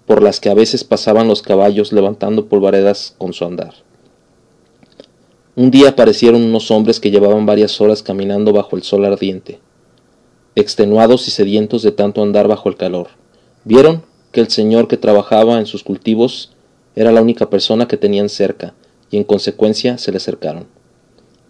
[0.05, 3.73] por las que a veces pasaban los caballos levantando polvaredas con su andar.
[5.55, 9.59] Un día aparecieron unos hombres que llevaban varias horas caminando bajo el sol ardiente.
[10.55, 13.07] extenuados y sedientos de tanto andar bajo el calor.
[13.65, 16.53] Vieron que el señor que trabajaba en sus cultivos
[16.95, 18.73] era la única persona que tenían cerca,
[19.11, 20.67] y en consecuencia se le acercaron.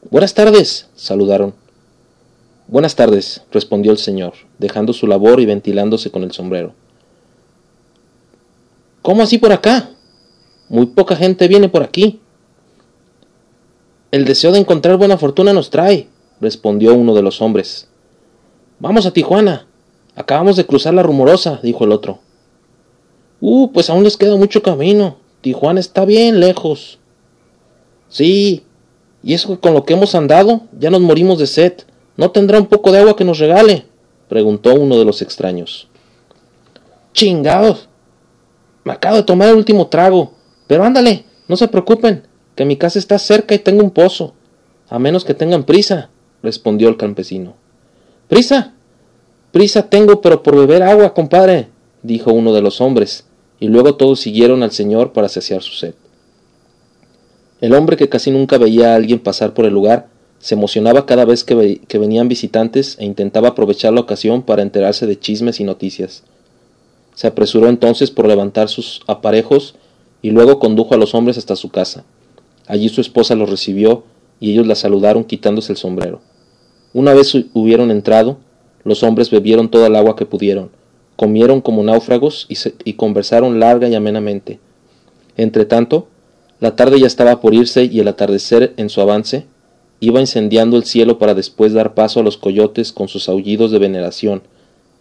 [0.09, 1.53] Buenas tardes, saludaron.
[2.67, 6.73] Buenas tardes, respondió el señor, dejando su labor y ventilándose con el sombrero.
[9.05, 9.91] ¿Cómo así por acá?
[10.67, 12.21] Muy poca gente viene por aquí.
[14.09, 16.07] El deseo de encontrar buena fortuna nos trae,
[16.41, 17.87] respondió uno de los hombres.
[18.79, 19.67] Vamos a Tijuana.
[20.15, 22.17] Acabamos de cruzar la rumorosa, dijo el otro.
[23.41, 25.17] Uh, pues aún les queda mucho camino.
[25.41, 26.97] Tijuana está bien lejos.
[28.09, 28.63] Sí,
[29.21, 31.73] y eso con lo que hemos andado ya nos morimos de sed.
[32.17, 33.85] ¿No tendrá un poco de agua que nos regale?
[34.29, 35.89] preguntó uno de los extraños.
[37.13, 37.87] Chingados.
[38.85, 40.31] Me acabo de tomar el último trago.
[40.67, 42.23] Pero ándale, no se preocupen,
[42.55, 44.33] que mi casa está cerca y tengo un pozo.
[44.87, 46.09] A menos que tengan prisa,
[46.41, 47.55] respondió el campesino.
[48.29, 48.73] ¿Prisa?
[49.51, 51.69] Prisa tengo, pero por beber agua, compadre,
[52.03, 53.25] dijo uno de los hombres,
[53.59, 55.95] y luego todos siguieron al señor para saciar su sed.
[57.61, 60.07] El hombre que casi nunca veía a alguien pasar por el lugar,
[60.39, 65.07] se emocionaba cada vez que, que, venían visitantes e intentaba aprovechar la ocasión para enterarse
[65.07, 66.23] de chismes y noticias.
[67.15, 69.75] Se apresuró entonces por levantar sus aparejos
[70.21, 72.03] y luego condujo a los hombres hasta su casa.
[72.67, 74.03] Allí su esposa los recibió
[74.39, 76.21] y ellos la saludaron quitándose el sombrero.
[76.93, 78.37] Una vez hubieron entrado,
[78.83, 80.71] los hombres bebieron toda el agua que pudieron,
[81.15, 84.59] comieron como náufragos y, conversaron larga y amenamente.
[85.37, 86.07] Entretanto,
[86.59, 89.45] la tarde ya estaba por irse y el atardecer en su avance
[89.99, 93.79] iba incendiando el cielo para después dar paso a los coyotes con sus aullidos de
[93.79, 94.43] veneración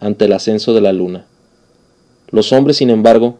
[0.01, 1.27] ante el ascenso de la luna.
[2.31, 3.39] Los hombres, sin embargo,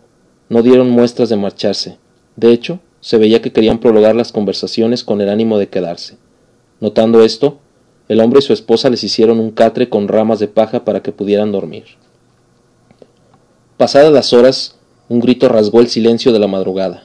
[0.49, 1.99] no dieron muestras de marcharse.
[2.37, 6.17] De hecho, se veía que querían prolongar las conversaciones con el ánimo de quedarse.
[6.81, 7.59] Notando esto,
[8.09, 11.13] el hombre y su esposa les hicieron un catre con ramas de paja para que
[11.13, 11.85] pudieran dormir.
[13.77, 14.77] Pasadas las horas,
[15.09, 17.05] un grito rasgó el silencio de la madrugada,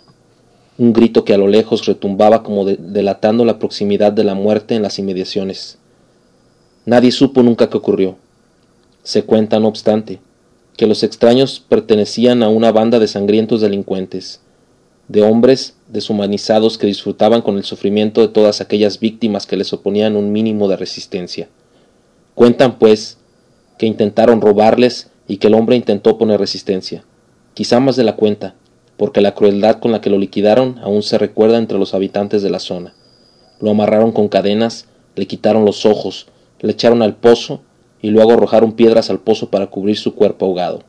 [0.77, 4.83] un grito que a lo lejos retumbaba como delatando la proximidad de la muerte en
[4.83, 5.77] las inmediaciones.
[6.85, 8.15] Nadie supo nunca qué ocurrió.
[9.03, 10.19] Se cuenta, no obstante,
[10.79, 14.39] que los extraños pertenecían a una banda de sangrientos delincuentes,
[15.09, 20.15] de hombres deshumanizados que disfrutaban con el sufrimiento de todas aquellas víctimas que les oponían
[20.15, 21.49] un mínimo de resistencia.
[22.33, 23.17] Cuentan, pues,
[23.77, 27.03] que intentaron robarles y que el hombre intentó poner resistencia,
[27.55, 28.55] quizá más de la cuenta,
[28.95, 32.51] porque la crueldad con la que lo liquidaron aún se recuerda entre los habitantes de
[32.51, 32.93] la zona.
[33.59, 34.85] Lo amarraron con cadenas,
[35.17, 36.27] le quitaron los ojos,
[36.61, 37.63] le echaron al pozo
[38.01, 40.83] y luego arrojaron piedras al pozo para cubrir su cuerpo ahogado.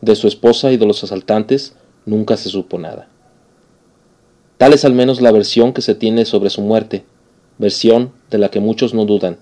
[0.00, 1.74] De su esposa y de los asaltantes
[2.06, 3.08] nunca se supo nada.
[4.58, 7.04] Tal es al menos la versión que se tiene sobre su muerte,
[7.58, 9.38] versión de la que muchos no dudan,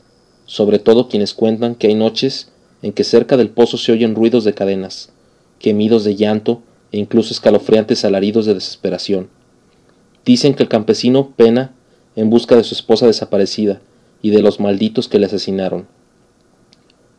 [0.47, 2.51] sobre todo quienes cuentan que hay noches
[2.83, 5.11] en que cerca del pozo se oyen ruidos de cadenas,
[5.61, 9.29] gemidos de llanto e incluso escalofriantes alaridos de desesperación.
[10.25, 11.75] Dicen que el campesino pena
[12.17, 13.81] en busca de su esposa desaparecida
[14.21, 15.87] y de los malditos que le asesinaron.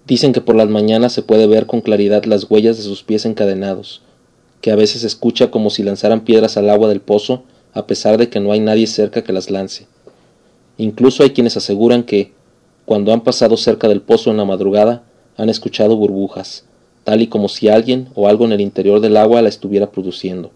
[0.06, 3.26] Dicen que por las mañanas se puede ver con claridad las huellas de sus pies
[3.26, 4.02] encadenados,
[4.60, 7.44] que a veces escucha como si lanzaran piedras al agua del pozo
[7.74, 9.88] a pesar de que no hay nadie cerca que las lance.
[10.78, 12.32] Incluso hay quienes aseguran que,
[12.86, 15.04] cuando han pasado cerca del pozo en la madrugada,
[15.38, 16.66] han escuchado burbujas,
[17.04, 20.52] tal y como si alguien o algo en el interior del agua la estuviera produciendo.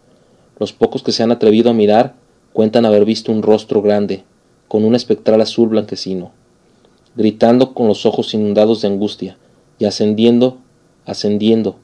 [0.60, 2.16] Los pocos que se han atrevido a mirar
[2.54, 4.24] cuentan haber visto un rostro grande,
[4.68, 6.32] con un espectral azul blanquecino,
[7.18, 9.38] gritando con los ojos inundados de angustia,
[9.80, 10.60] y ascendiendo,
[11.06, 11.80] ascendiendo,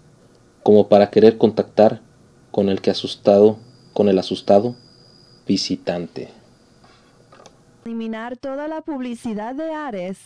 [0.62, 2.02] como para querer contactar
[2.52, 3.58] con el que asustado,
[3.94, 4.76] con el asustado
[5.48, 6.30] visitante.
[7.86, 10.20] Eliminar toda la publicidad de Ares.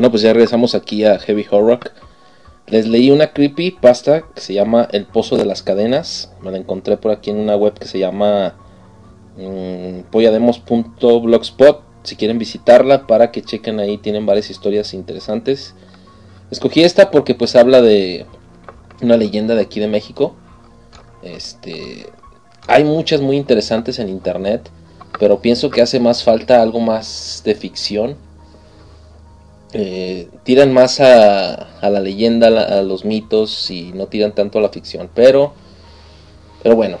[0.00, 1.78] Bueno, pues ya regresamos aquí a Heavy Horror.
[2.68, 6.32] Les leí una creepypasta que se llama El Pozo de las Cadenas.
[6.40, 8.54] Me la encontré por aquí en una web que se llama
[9.36, 11.82] mm, pollademos.blogspot.
[12.02, 15.74] Si quieren visitarla para que chequen ahí, tienen varias historias interesantes.
[16.50, 18.24] Escogí esta porque pues habla de
[19.02, 20.34] una leyenda de aquí de México.
[21.22, 22.06] Este,
[22.66, 24.70] hay muchas muy interesantes en internet,
[25.18, 28.29] pero pienso que hace más falta algo más de ficción
[29.72, 34.70] eh, tiran más a, la leyenda, a los mitos y no tiran tanto a la
[34.70, 35.10] ficción.
[35.14, 35.54] Pero,
[36.62, 36.98] pero bueno,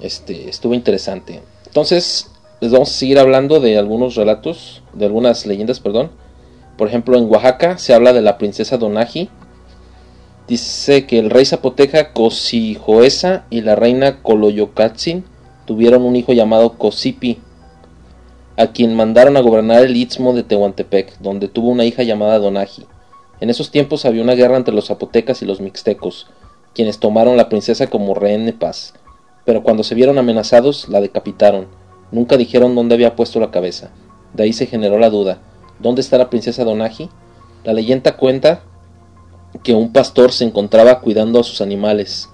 [0.00, 1.40] este, estuvo interesante.
[1.66, 2.30] Entonces,
[2.60, 6.10] les vamos a seguir hablando de algunos relatos, de algunas leyendas, perdón.
[6.76, 9.30] Por ejemplo, en Oaxaca se habla de la princesa Donaji.
[10.48, 15.24] Dice que el rey zapoteca Cosijoesa y la reina Coloyocatzin
[15.66, 17.38] tuvieron un hijo llamado Cosipi,
[18.56, 22.86] a quien mandaron a gobernar el istmo de Tehuantepec, donde tuvo una hija llamada Donaji.
[23.40, 26.28] En esos tiempos había una guerra entre los zapotecas y los mixtecos,
[26.74, 28.94] quienes tomaron la princesa como rehén de paz.
[29.44, 31.66] Pero cuando se vieron amenazados, la decapitaron.
[32.12, 33.90] Nunca dijeron dónde había puesto la cabeza.
[34.34, 35.38] De ahí se generó la duda.
[35.78, 37.08] ¿Dónde está la princesa Donaji?
[37.64, 38.62] La leyenda cuenta
[39.62, 42.28] que un pastor se encontraba cuidando a sus animales,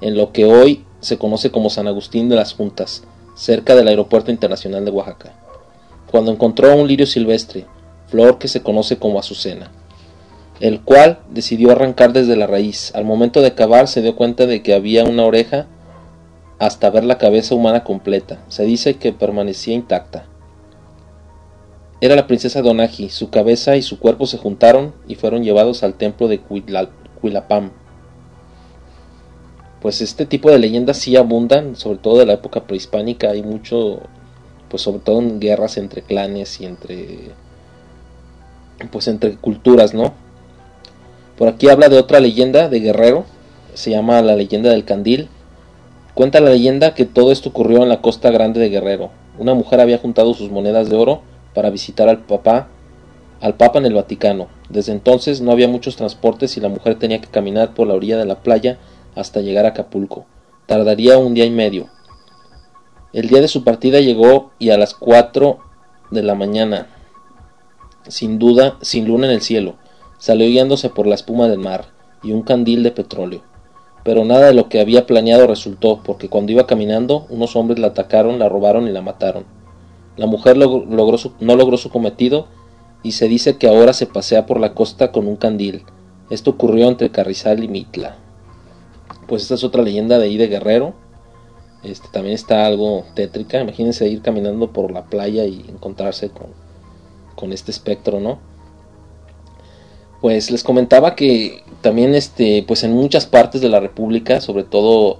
[0.00, 4.30] en lo que hoy se conoce como San Agustín de las Juntas, cerca del Aeropuerto
[4.30, 5.41] Internacional de Oaxaca
[6.12, 7.66] cuando encontró un lirio silvestre,
[8.06, 9.72] flor que se conoce como azucena,
[10.60, 12.94] el cual decidió arrancar desde la raíz.
[12.94, 15.66] Al momento de cavar se dio cuenta de que había una oreja
[16.58, 18.44] hasta ver la cabeza humana completa.
[18.48, 20.26] Se dice que permanecía intacta.
[22.02, 25.94] Era la princesa Donaji, su cabeza y su cuerpo se juntaron y fueron llevados al
[25.94, 26.90] templo de Cuila-
[27.20, 27.70] Cuilapam.
[29.80, 34.00] Pues este tipo de leyendas sí abundan, sobre todo de la época prehispánica, hay mucho
[34.72, 37.18] pues sobre todo en guerras entre clanes y entre
[38.90, 40.14] pues entre culturas, ¿no?
[41.36, 43.26] Por aquí habla de otra leyenda de guerrero,
[43.74, 45.28] se llama la leyenda del candil.
[46.14, 49.10] Cuenta la leyenda que todo esto ocurrió en la costa grande de Guerrero.
[49.38, 51.20] Una mujer había juntado sus monedas de oro
[51.54, 52.68] para visitar al papá
[53.42, 54.48] al papa en el Vaticano.
[54.70, 58.16] Desde entonces no había muchos transportes y la mujer tenía que caminar por la orilla
[58.16, 58.78] de la playa
[59.16, 60.24] hasta llegar a Acapulco.
[60.66, 61.88] Tardaría un día y medio.
[63.12, 65.58] El día de su partida llegó y a las 4
[66.10, 66.86] de la mañana,
[68.08, 69.74] sin duda, sin luna en el cielo,
[70.16, 71.86] salió guiándose por la espuma del mar
[72.22, 73.42] y un candil de petróleo.
[74.02, 77.88] Pero nada de lo que había planeado resultó, porque cuando iba caminando, unos hombres la
[77.88, 79.44] atacaron, la robaron y la mataron.
[80.16, 82.46] La mujer no logró su cometido
[83.02, 85.84] y se dice que ahora se pasea por la costa con un candil.
[86.30, 88.16] Esto ocurrió entre Carrizal y Mitla.
[89.28, 90.94] Pues esta es otra leyenda de ahí de Guerrero.
[91.82, 93.60] Este, también está algo tétrica.
[93.60, 96.48] Imagínense ir caminando por la playa y encontrarse con,
[97.34, 98.38] con este espectro, ¿no?
[100.20, 105.18] Pues les comentaba que también este, pues en muchas partes de la República, sobre todo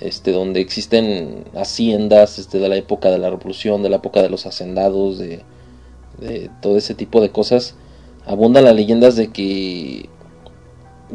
[0.00, 4.30] este, donde existen haciendas este, de la época de la Revolución, de la época de
[4.30, 5.42] los hacendados, de,
[6.18, 7.74] de todo ese tipo de cosas,
[8.24, 10.08] abundan las leyendas de que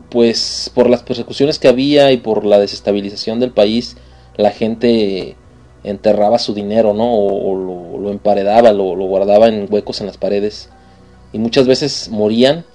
[0.09, 3.97] pues por las persecuciones que había y por la desestabilización del país,
[4.37, 5.35] la gente
[5.83, 7.13] enterraba su dinero, ¿no?
[7.13, 10.69] O, lo, lo emparedaba, lo, lo guardaba en huecos en las paredes.
[11.33, 12.65] Y muchas veces morían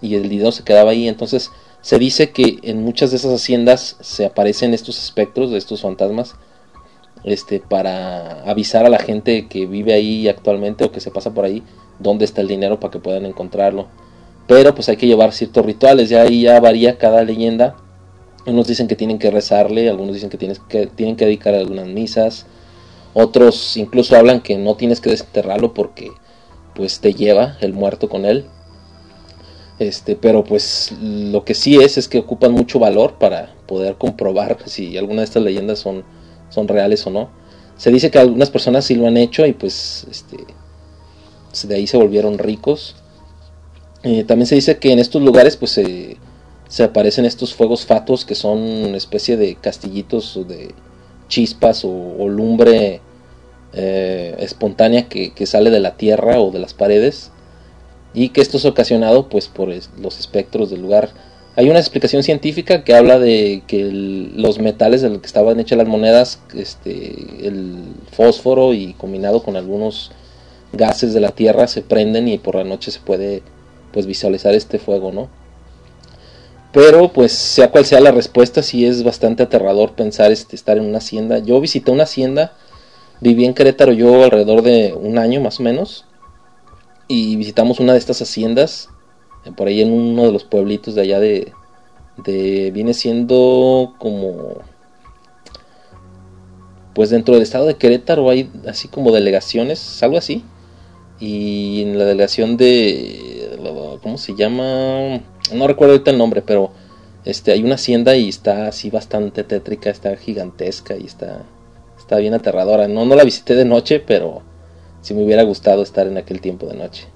[0.00, 1.08] y el dinero se quedaba ahí.
[1.08, 5.82] Entonces se dice que en muchas de esas haciendas se aparecen estos espectros, de estos
[5.82, 6.36] fantasmas,
[7.24, 11.44] este, para avisar a la gente que vive ahí actualmente o que se pasa por
[11.44, 11.62] ahí
[11.98, 13.86] dónde está el dinero para que puedan encontrarlo.
[14.46, 17.76] Pero pues hay que llevar ciertos rituales, ya ahí ya varía cada leyenda.
[18.46, 21.86] Unos dicen que tienen que rezarle, algunos dicen que, tienes que tienen que dedicar algunas
[21.86, 22.46] misas,
[23.14, 26.10] otros incluso hablan que no tienes que desenterrarlo porque
[26.74, 28.46] pues te lleva el muerto con él.
[29.78, 34.58] Este, pero pues lo que sí es es que ocupan mucho valor para poder comprobar
[34.66, 36.04] si alguna de estas leyendas son,
[36.50, 37.30] son reales o no.
[37.76, 40.38] Se dice que algunas personas sí lo han hecho y pues este,
[41.66, 42.96] de ahí se volvieron ricos.
[44.02, 46.16] Eh, también se dice que en estos lugares pues se,
[46.72, 50.70] se aparecen estos fuegos fatos que son una especie de castillitos o de
[51.28, 53.02] chispas o, lumbre
[53.74, 57.30] eh, espontánea que, que, sale de la tierra o de las paredes
[58.14, 61.10] y que esto es ocasionado pues por los espectros del lugar.
[61.56, 63.90] Hay una explicación científica que habla de que
[64.34, 67.80] los metales de los que estaban hechas las monedas, este, el
[68.12, 70.10] fósforo y combinado con algunos
[70.72, 73.42] gases de la tierra se prenden y por la noche se puede
[73.92, 75.41] pues visualizar este fuego, ¿no?
[76.72, 80.86] Pero pues sea cual sea la respuesta, sí es bastante aterrador pensar este, estar en
[80.86, 81.38] una hacienda.
[81.38, 82.54] Yo visité una hacienda,
[83.20, 86.06] viví en Querétaro yo alrededor de un año más o menos.
[87.08, 88.88] Y visitamos una de estas haciendas,
[89.44, 91.52] eh, por ahí en uno de los pueblitos de allá de...
[92.16, 94.62] de viene siendo como...
[96.94, 100.42] Pues dentro del estado de Querétaro hay así como delegaciones, algo así.
[101.20, 103.58] Y en la delegación de...
[104.02, 105.20] ¿Cómo se llama?
[105.54, 106.70] No recuerdo ahorita el nombre, pero
[107.24, 111.42] este hay una hacienda y está así bastante tétrica, está gigantesca y está
[111.98, 112.88] está bien aterradora.
[112.88, 114.42] No no la visité de noche, pero
[115.02, 117.06] sí me hubiera gustado estar en aquel tiempo de noche.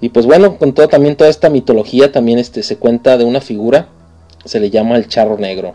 [0.00, 3.40] Y pues bueno, con todo también toda esta mitología también este se cuenta de una
[3.40, 3.88] figura,
[4.44, 5.74] se le llama el charro negro.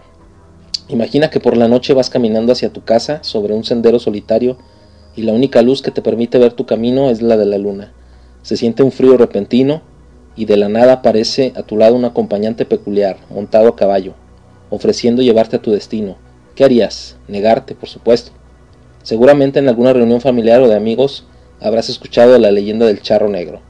[0.88, 4.58] Imagina que por la noche vas caminando hacia tu casa sobre un sendero solitario
[5.16, 7.94] y la única luz que te permite ver tu camino es la de la luna.
[8.42, 9.82] Se siente un frío repentino
[10.36, 14.14] y de la nada aparece a tu lado un acompañante peculiar, montado a caballo,
[14.70, 16.18] ofreciendo llevarte a tu destino.
[16.56, 17.18] ¿Qué harías?
[17.28, 18.32] Negarte, por supuesto.
[19.04, 21.26] Seguramente en alguna reunión familiar o de amigos
[21.60, 23.62] habrás escuchado la leyenda del charro negro,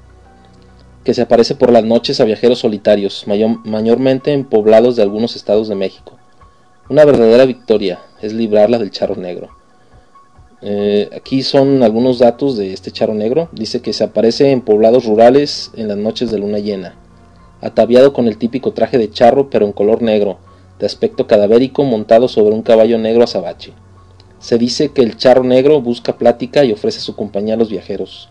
[1.04, 5.68] que se aparece por las noches a viajeros solitarios, mayormente en poblados de algunos estados
[5.68, 6.18] de México.
[6.90, 9.63] Una verdadera victoria es librarla del charro negro.
[10.66, 13.50] Eh, aquí son algunos datos de este charro negro.
[13.52, 16.96] Dice que se aparece en poblados rurales en las noches de luna llena,
[17.60, 20.38] ataviado con el típico traje de charro pero en color negro,
[20.80, 23.74] de aspecto cadavérico montado sobre un caballo negro azabache.
[24.40, 28.30] Se dice que el charro negro busca plática y ofrece su compañía a los viajeros.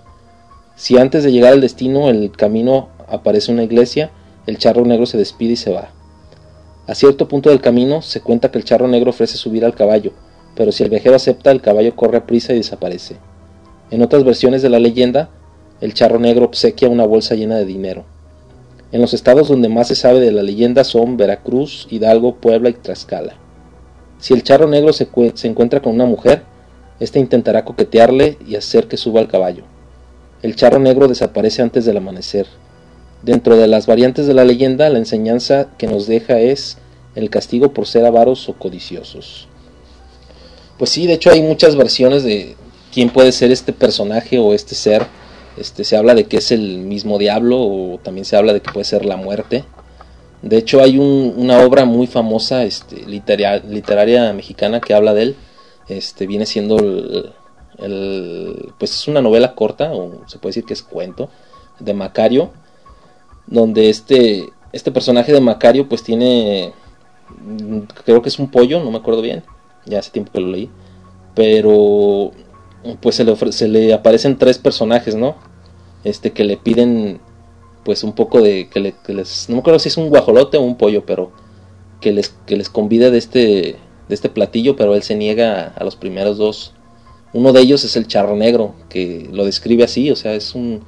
[0.74, 4.10] Si antes de llegar al destino el camino aparece una iglesia,
[4.46, 5.90] el charro negro se despide y se va.
[6.86, 10.12] A cierto punto del camino se cuenta que el charro negro ofrece subir al caballo,
[10.54, 13.16] pero si el viajero acepta, el caballo corre a prisa y desaparece.
[13.90, 15.30] En otras versiones de la leyenda,
[15.80, 18.04] el charro negro obsequia una bolsa llena de dinero.
[18.92, 22.74] En los estados donde más se sabe de la leyenda son Veracruz, Hidalgo, Puebla y
[22.74, 23.34] Tlaxcala.
[24.18, 26.42] Si el charro negro se, se encuentra con una mujer,
[27.00, 29.64] ésta intentará coquetearle y hacer que suba al caballo.
[30.42, 32.46] El charro negro desaparece antes del amanecer.
[33.22, 36.78] Dentro de las variantes de la leyenda, la enseñanza que nos deja es
[37.14, 39.48] el castigo por ser avaros o codiciosos.
[40.82, 42.56] Pues sí, de hecho hay muchas versiones de
[42.92, 45.06] quién puede ser este personaje o este ser.
[45.56, 48.72] Este, se habla de que es el mismo diablo o también se habla de que
[48.72, 49.64] puede ser la muerte.
[50.42, 55.36] De hecho hay una obra muy famosa este, literaria, mexicana que habla de él.
[55.86, 56.78] Este, viene siendo
[57.78, 61.30] el, pues es una novela corta o se puede decir que es cuento
[61.78, 62.50] de Macario
[63.46, 66.72] donde este este personaje de Macario pues tiene
[68.04, 69.44] creo que es un pollo no me acuerdo bien
[69.86, 70.70] ya hace tiempo que lo leí,
[71.34, 72.32] pero
[73.00, 75.36] pues se le, aparecen tres personajes, ¿no?
[76.04, 77.20] Este que le piden
[77.84, 80.76] pues un poco de que, les no me acuerdo si es un guajolote o un
[80.76, 81.32] pollo, pero
[82.00, 83.76] que les que les convide de este
[84.08, 86.74] de este platillo, pero él se niega a, los primeros dos.
[87.32, 90.82] Uno de ellos es el charro negro, que lo describe así, o sea, es un,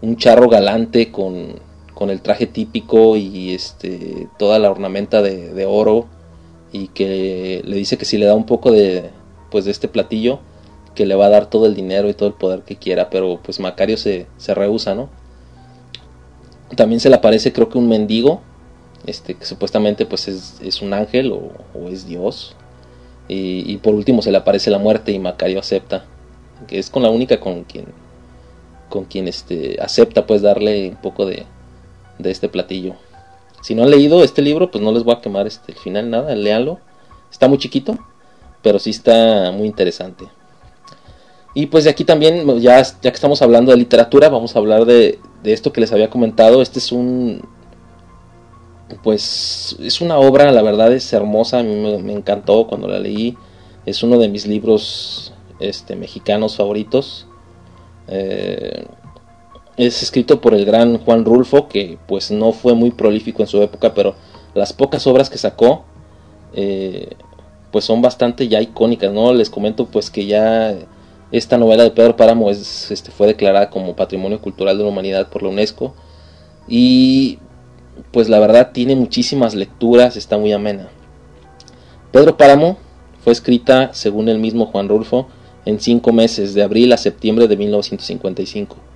[0.00, 1.60] un charro galante con,
[1.92, 6.06] con el traje típico y este toda la ornamenta de, de oro
[6.72, 9.10] y que le dice que si le da un poco de
[9.50, 10.40] pues de este platillo
[10.94, 13.40] que le va a dar todo el dinero y todo el poder que quiera pero
[13.42, 15.08] pues Macario se, se rehúsa no
[16.76, 18.40] también se le aparece creo que un mendigo
[19.06, 22.54] este que supuestamente pues es, un ángel o, es Dios.
[23.32, 26.04] Y, por último se le aparece la muerte y Macario acepta
[26.66, 27.86] que es con la única con quien
[28.88, 31.46] con quien este acepta pues darle un poco de,
[32.18, 32.96] de este platillo
[33.60, 36.10] si no han leído este libro, pues no les voy a quemar este, el final,
[36.10, 36.78] nada, léanlo.
[37.30, 37.98] Está muy chiquito,
[38.62, 40.26] pero sí está muy interesante.
[41.54, 44.84] Y pues de aquí también, ya, ya que estamos hablando de literatura, vamos a hablar
[44.84, 46.62] de, de esto que les había comentado.
[46.62, 47.42] Este es un...
[49.02, 53.36] Pues es una obra, la verdad es hermosa, a mí me, encantó cuando la leí.
[53.86, 57.26] Es uno de mis libros este, mexicanos favoritos.
[58.08, 58.84] Eh,
[59.80, 63.62] es escrito por el gran Juan Rulfo, que pues no fue muy prolífico en su
[63.62, 64.14] época, pero
[64.54, 65.84] las pocas obras que sacó,
[66.52, 67.10] eh,
[67.72, 69.32] pues son bastante ya icónicas, ¿no?
[69.32, 70.74] Les comento pues que ya
[71.32, 75.28] esta novela de Pedro Páramo es, este, fue declarada como Patrimonio Cultural de la Humanidad
[75.28, 75.94] por la UNESCO
[76.68, 77.38] y
[78.12, 80.88] pues la verdad tiene muchísimas lecturas, está muy amena.
[82.12, 82.76] Pedro Páramo
[83.22, 85.28] fue escrita, según el mismo Juan Rulfo,
[85.64, 88.89] en cinco meses, de abril a septiembre de 1955.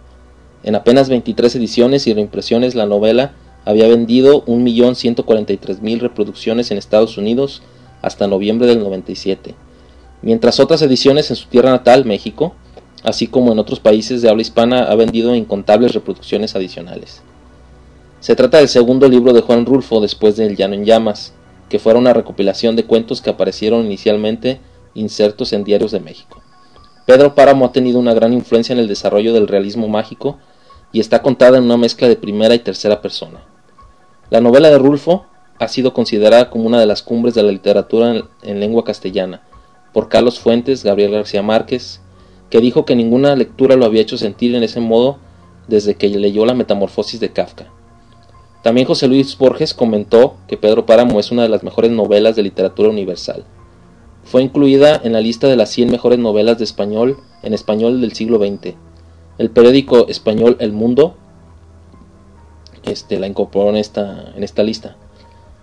[0.64, 3.32] En apenas 23 ediciones y reimpresiones la novela
[3.66, 7.62] había vendido 1.143.000 reproducciones en Estados Unidos
[8.00, 9.54] hasta noviembre del 97,
[10.22, 12.54] mientras otras ediciones en su tierra natal, México,
[13.02, 17.22] así como en otros países de habla hispana, ha vendido incontables reproducciones adicionales.
[18.20, 21.34] Se trata del segundo libro de Juan Rulfo después de El Llano en Llamas,
[21.68, 24.60] que fuera una recopilación de cuentos que aparecieron inicialmente
[24.94, 26.40] insertos en diarios de México.
[27.06, 30.38] Pedro Páramo ha tenido una gran influencia en el desarrollo del realismo mágico
[30.94, 33.42] y está contada en una mezcla de primera y tercera persona.
[34.30, 35.26] La novela de Rulfo
[35.58, 39.42] ha sido considerada como una de las cumbres de la literatura en, en lengua castellana
[39.92, 42.00] por Carlos Fuentes, Gabriel García Márquez,
[42.48, 45.18] que dijo que ninguna lectura lo había hecho sentir en ese modo
[45.66, 47.66] desde que leyó La Metamorfosis de Kafka.
[48.62, 52.44] También José Luis Borges comentó que Pedro Páramo es una de las mejores novelas de
[52.44, 53.44] literatura universal.
[54.22, 58.12] Fue incluida en la lista de las 100 mejores novelas de español en español del
[58.12, 58.74] siglo XX.
[59.38, 61.16] El periódico español El Mundo
[62.84, 64.96] este, la incorporó en esta, en esta lista.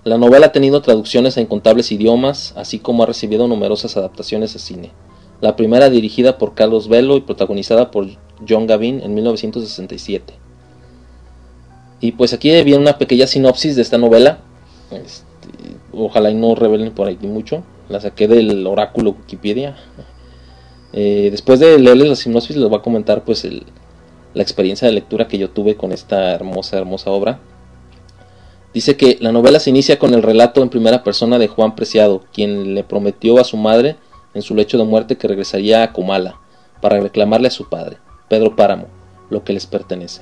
[0.04, 4.60] La novela ha tenido traducciones a incontables idiomas, así como ha recibido numerosas adaptaciones a
[4.60, 4.92] cine.
[5.42, 8.08] La primera dirigida por Carlos Velo y protagonizada por
[8.48, 10.34] John Gavin en 1967.
[12.00, 14.40] Y pues aquí viene una pequeña sinopsis de esta novela.
[14.90, 15.48] Este,
[15.94, 17.64] ojalá y no revelen por aquí mucho.
[17.88, 19.78] La saqué del oráculo Wikipedia.
[20.94, 23.48] Eh, después de leerles la sinopsis les voy a comentar pues
[24.34, 27.40] la experiencia de lectura que yo tuve con esta hermosa, hermosa obra.
[28.74, 32.24] Dice que la novela se inicia con el relato en primera persona de Juan Preciado,
[32.34, 33.98] quien le prometió a su madre
[34.34, 36.40] en su lecho de muerte que regresaría a Comala
[36.82, 37.98] para reclamarle a su padre,
[38.30, 38.88] Pedro Páramo,
[39.30, 40.22] lo que les pertenece.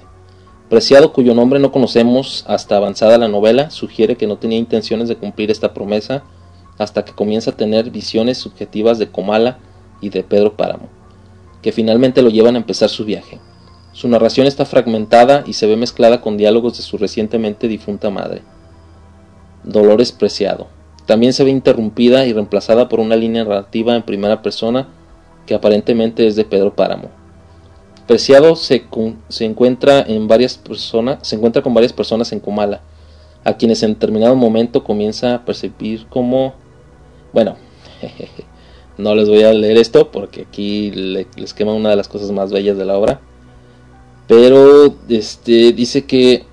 [0.67, 5.15] Preciado, cuyo nombre no conocemos hasta avanzada la novela, sugiere que no tenía intenciones de
[5.15, 6.23] cumplir esta promesa
[6.77, 9.59] hasta que comienza a tener visiones subjetivas de Comala
[10.01, 10.87] y de Pedro Páramo,
[11.61, 13.39] que finalmente lo llevan a empezar su viaje.
[13.91, 18.41] Su narración está fragmentada y se ve mezclada con diálogos de su recientemente difunta madre,
[19.63, 20.67] Dolores Preciado.
[21.05, 24.87] También se ve interrumpida y reemplazada por una línea narrativa en primera persona
[25.45, 27.09] que aparentemente es de Pedro Páramo.
[28.07, 28.85] Preciado se,
[29.27, 30.57] se, encuentra con varias
[31.93, 32.81] personas en Comala,
[33.43, 36.53] a quienes en determinado momento comienza a percibir como,
[37.33, 37.55] bueno,
[38.99, 42.51] no les voy a leer esto porque aquí les quema una de las cosas más
[42.51, 43.19] bellas de la obra,
[44.27, 46.45] pero este dice que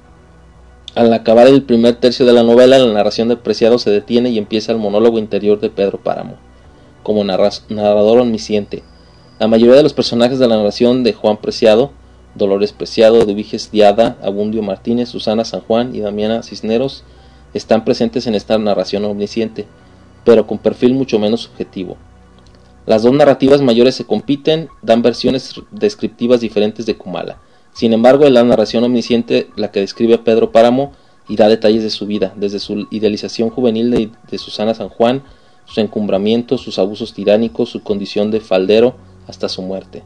[0.95, 4.39] al acabar el primer tercio de la novela, la narración de Preciado se detiene y
[4.39, 6.37] empieza el monólogo interior de Pedro Páramo,
[7.03, 8.83] como narrador omnisciente
[9.39, 11.91] la mayoría de los personajes de la narración de Juan Preciado,
[12.35, 17.05] Dolores Preciado, Eduviges Diada, Abundio Martínez, Susana San Juan y Damiana Cisneros
[17.53, 19.67] están presentes en esta narración omnisciente,
[20.25, 21.99] pero con perfil mucho menos subjetivo.
[22.87, 27.41] Las dos narrativas mayores se compiten, dan versiones descriptivas diferentes de Kumala.
[27.75, 30.93] Sin embargo, en la narración omnisciente, la que describe a Pedro Páramo
[31.29, 35.25] y da detalles de su vida, desde su idealización juvenil de, de Susana San Juan,
[35.65, 38.95] sus encumbramientos, sus abusos tiránicos, su condición de faldero,
[39.27, 40.05] hasta su muerte.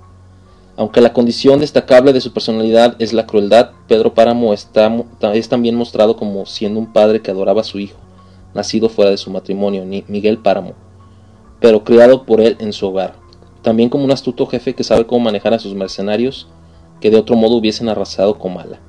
[0.78, 4.90] Aunque la condición destacable de su personalidad es la crueldad, Pedro Páramo está,
[5.34, 7.98] es también mostrado como siendo un padre que adoraba a su hijo,
[8.54, 10.72] nacido fuera de su matrimonio, Miguel Páramo,
[11.60, 13.14] pero criado por él en su hogar.
[13.62, 16.48] También como un astuto jefe que sabe cómo manejar a sus mercenarios,
[17.00, 18.80] que de otro modo hubiesen arrasado con mala.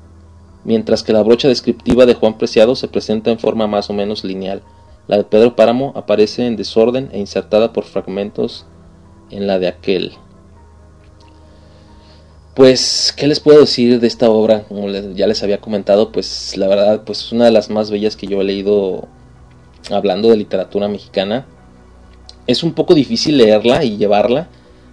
[0.63, 4.23] Mientras que la brocha descriptiva de Juan Preciado se presenta en forma más o menos
[4.23, 4.61] lineal,
[5.07, 8.65] la de Pedro Páramo aparece en desorden e insertada por fragmentos
[9.29, 10.13] en la de aquel.
[12.53, 14.63] Pues, ¿qué les puedo decir de esta obra?
[14.63, 18.15] Como ya les había comentado, pues la verdad, pues es una de las más bellas
[18.15, 19.07] que yo he leído
[19.89, 21.47] hablando de literatura mexicana.
[22.47, 24.47] Es un poco difícil leerla y llevarla.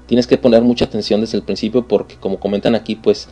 [0.06, 3.28] Tienes que poner mucha atención desde el principio porque, como comentan aquí, pues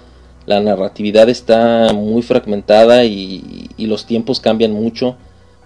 [0.47, 5.16] la narratividad está muy fragmentada y, los tiempos cambian mucho.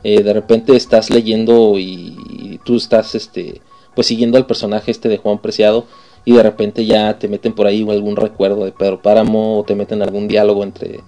[0.03, 3.61] Eh, de repente estás leyendo y, y tú estás, este,
[3.95, 5.87] pues siguiendo al personaje este de Juan Preciado
[6.25, 9.75] y de repente ya te meten por ahí algún recuerdo de Pedro Páramo o te
[9.75, 11.01] meten algún diálogo entre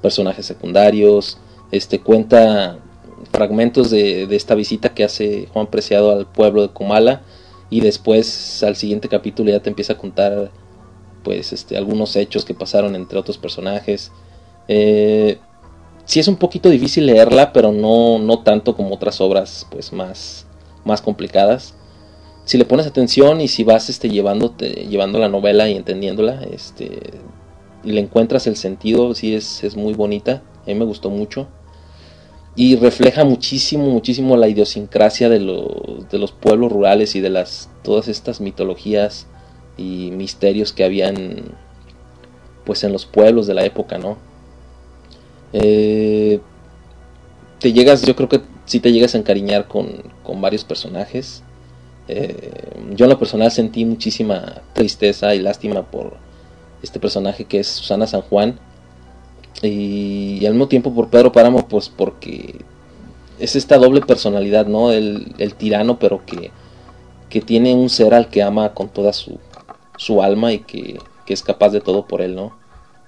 [0.00, 1.38] personajes secundarios,
[1.70, 2.78] este cuenta
[3.30, 7.22] fragmentos de, de esta visita que hace Juan Preciado al pueblo de Comala
[7.70, 10.50] y después al siguiente capítulo ya te empieza a contar
[11.22, 14.10] pues este algunos hechos que pasaron entre otros personajes
[14.68, 15.38] eh,
[16.04, 20.46] sí es un poquito difícil leerla pero no no tanto como otras obras pues más
[20.84, 21.74] más complicadas
[22.44, 26.98] si le pones atención y si vas este, llevándote, llevando la novela y entendiéndola, este,
[27.84, 31.48] y le encuentras el sentido, sí es, es muy bonita, a mí me gustó mucho.
[32.54, 38.08] Y refleja muchísimo, muchísimo la idiosincrasia de, de los pueblos rurales y de las, todas
[38.08, 39.26] estas mitologías
[39.78, 41.56] y misterios que habían
[42.64, 44.18] pues en los pueblos de la época, ¿no?
[45.52, 46.40] Eh,
[47.58, 51.42] te llegas, yo creo que sí te llegas a encariñar con, con varios personajes.
[52.08, 52.50] Eh,
[52.94, 56.14] yo en lo personal sentí muchísima tristeza y lástima por
[56.82, 58.58] este personaje que es Susana San Juan,
[59.60, 62.56] y, al mismo tiempo por Pedro Páramo, pues porque
[63.38, 64.92] es esta doble personalidad, ¿no?
[64.92, 66.50] El, el tirano, pero que,
[67.28, 69.38] que tiene un ser al que ama con toda su,
[69.96, 72.56] su alma y que, que es capaz de todo por él, ¿no?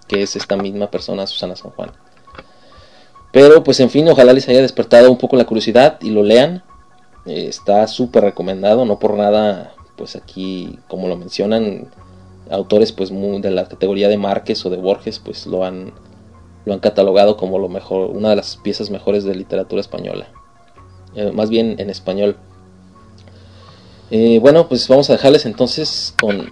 [0.09, 1.93] Que es esta misma persona, Susana San Juan.
[3.33, 6.63] Pero pues en fin, ojalá les haya despertado un poco la curiosidad y lo lean.
[7.27, 11.89] Eh, está súper recomendado, no por nada, pues aquí, como lo mencionan,
[12.51, 15.93] autores pues de la categoría de Márquez o de Borges, pues lo han,
[16.65, 20.29] lo han catalogado como lo mejor, una de las piezas mejores de literatura española.
[21.15, 22.37] Eh, más bien en español.
[24.11, 26.51] Eh, bueno, pues vamos a dejarles entonces con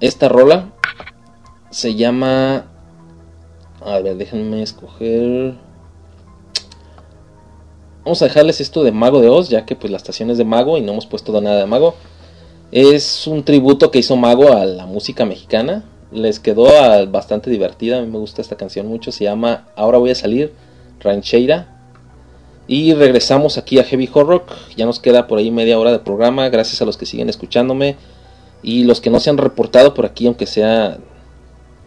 [0.00, 0.72] esta rola.
[1.70, 2.66] Se llama...
[3.84, 5.54] A ver, déjenme escoger...
[8.04, 10.44] Vamos a dejarles esto de Mago de Oz, ya que pues la estación es de
[10.44, 11.94] Mago y no hemos puesto nada de Mago.
[12.72, 15.84] Es un tributo que hizo Mago a la música mexicana.
[16.12, 19.12] Les quedó ah, bastante divertida, a mí me gusta esta canción mucho.
[19.12, 20.52] Se llama Ahora voy a salir,
[21.00, 21.76] Rancheira.
[22.66, 24.44] Y regresamos aquí a Heavy Horror.
[24.76, 26.48] Ya nos queda por ahí media hora de programa.
[26.48, 27.96] Gracias a los que siguen escuchándome.
[28.62, 30.98] Y los que no se han reportado por aquí, aunque sea,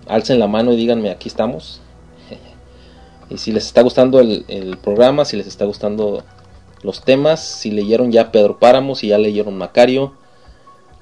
[0.08, 1.82] alcen la mano y díganme, aquí estamos.
[3.30, 6.24] Y si les está gustando el, el, programa, si les está gustando
[6.84, 10.14] los temas, si leyeron ya Pedro Páramo, si ya leyeron Macario.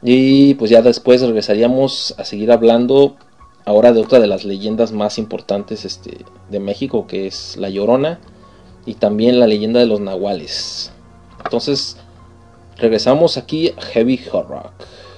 [0.02, 3.16] Y pues ya después regresaríamos a seguir hablando
[3.66, 8.20] ahora de otra de las leyendas más importantes este, de México, que es La Llorona.
[8.86, 10.92] Y también la leyenda de los nahuales.
[11.44, 11.98] Entonces,
[12.78, 14.72] regresamos aquí a Heavy Horror.
[14.72, 15.11] Ya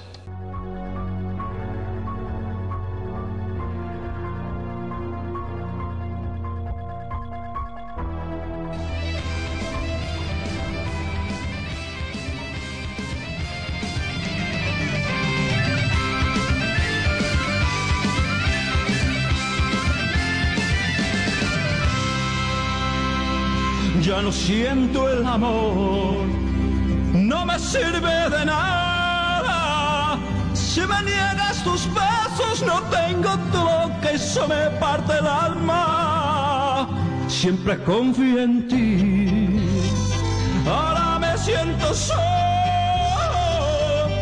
[25.14, 26.26] el amor,
[27.12, 30.18] no me sirve de nada.
[30.52, 36.88] Si me niegas tus besos, no tengo todo que eso me parte el alma.
[37.28, 39.58] Siempre confío en ti,
[40.66, 42.22] ahora me siento solo.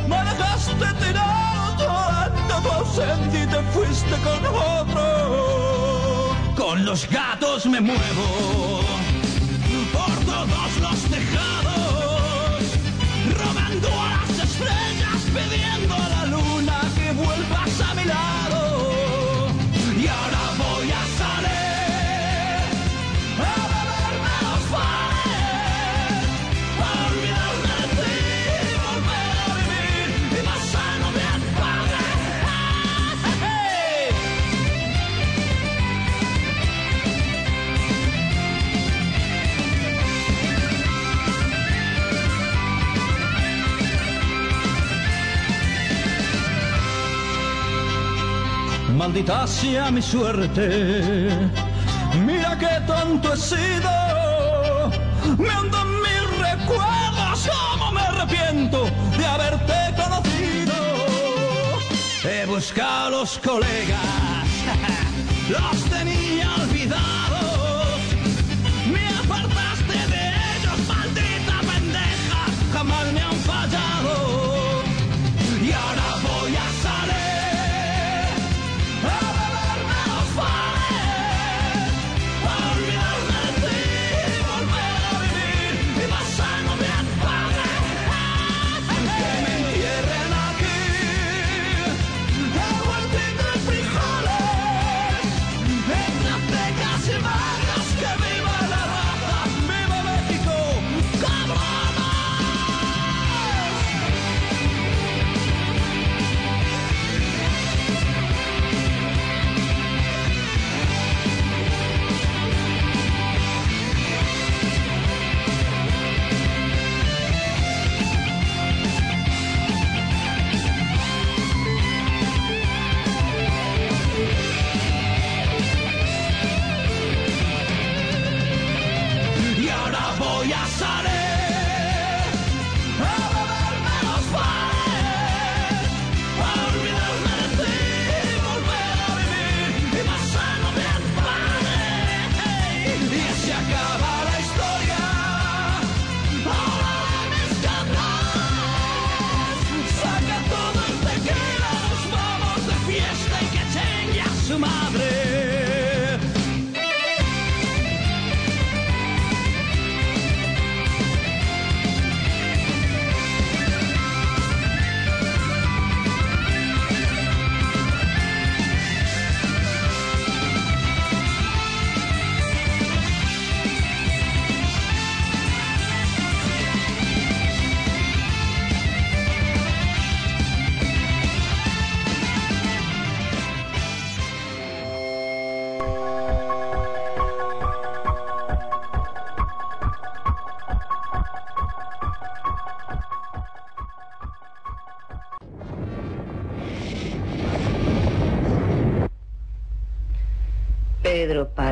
[0.09, 2.31] Me dejaste tirado toda
[2.63, 4.41] tu ausencia y te fuiste con
[4.81, 5.07] otro.
[6.57, 9.02] Con los gatos me muevo
[11.21, 11.82] todos los
[49.13, 51.29] Maldita sea mi suerte,
[52.25, 54.91] mira qué tonto he sido.
[55.37, 58.87] Me en mis recuerdos, como me arrepiento
[59.19, 60.75] de haberte conocido.
[62.25, 64.01] He buscado a los colegas,
[65.51, 67.32] los tenía olvidados.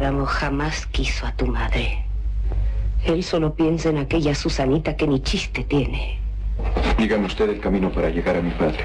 [0.00, 2.02] Páramo jamás quiso a tu madre.
[3.04, 6.18] Él solo piensa en aquella Susanita que ni chiste tiene.
[6.96, 8.82] Dígame usted el camino para llegar a mi padre.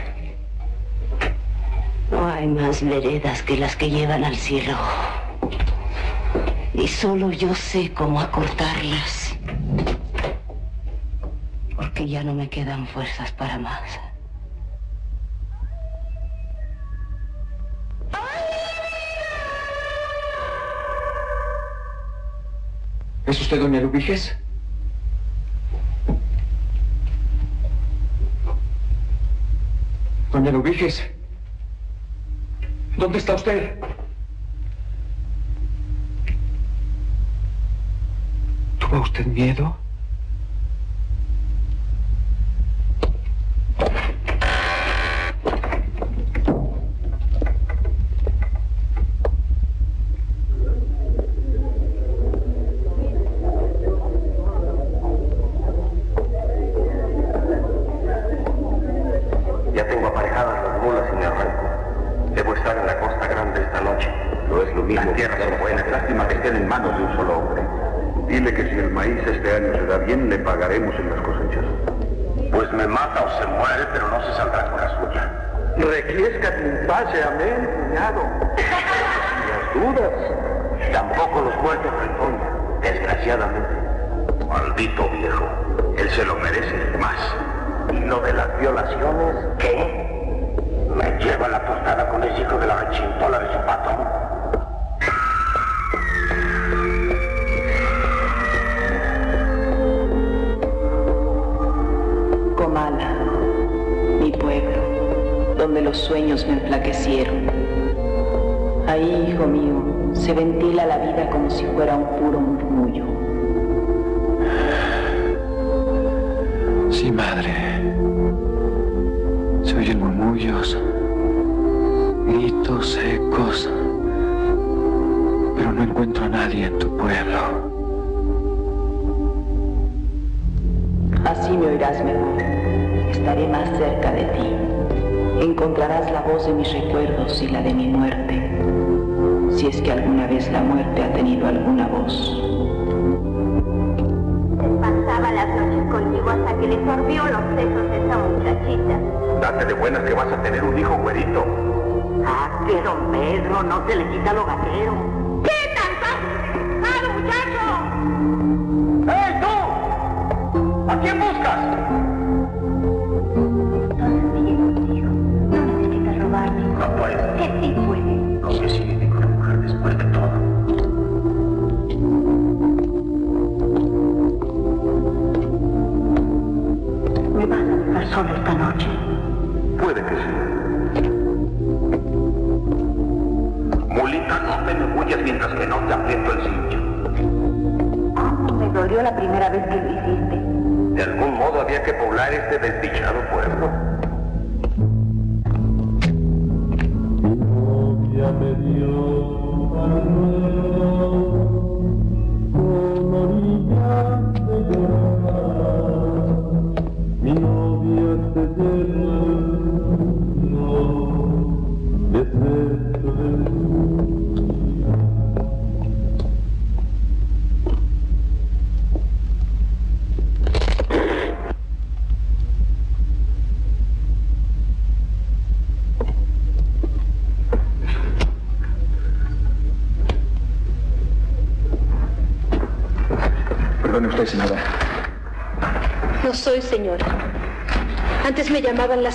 [2.11, 4.75] No hay más veredas que las que llevan al cielo.
[6.73, 9.37] Y solo yo sé cómo acortarlas.
[11.77, 14.04] Porque ya no me quedan fuerzas para más.
[23.25, 24.35] ¿Es usted doña Lubiges?
[30.31, 31.03] Doña Lubiges.
[32.97, 33.79] ¿Dónde está usted?
[38.79, 39.84] ¿Tuvo usted miedo?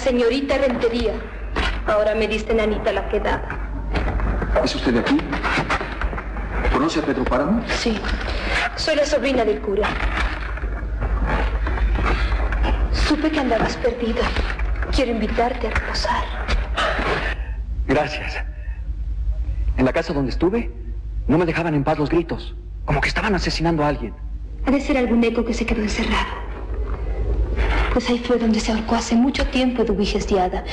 [0.01, 1.13] Señorita Rentería.
[1.87, 3.49] Ahora me dicen Anita la quedada.
[4.65, 5.19] ¿Es usted de aquí?
[6.73, 7.63] ¿Conoce a Pedro Páramo?
[7.69, 8.01] Sí.
[8.77, 9.89] Soy la sobrina del cura.
[12.93, 14.23] Supe que andabas perdida.
[14.95, 16.25] Quiero invitarte a reposar.
[17.87, 18.37] Gracias.
[19.77, 20.71] En la casa donde estuve,
[21.29, 22.55] no me dejaban en paz los gritos.
[22.85, 24.15] Como que estaban asesinando a alguien.
[24.67, 26.40] Ha de ser algún eco que se quedó encerrado.
[27.93, 30.65] Pues ahí fue donde se ahorcó hace mucho tiempo Eduviges Diada.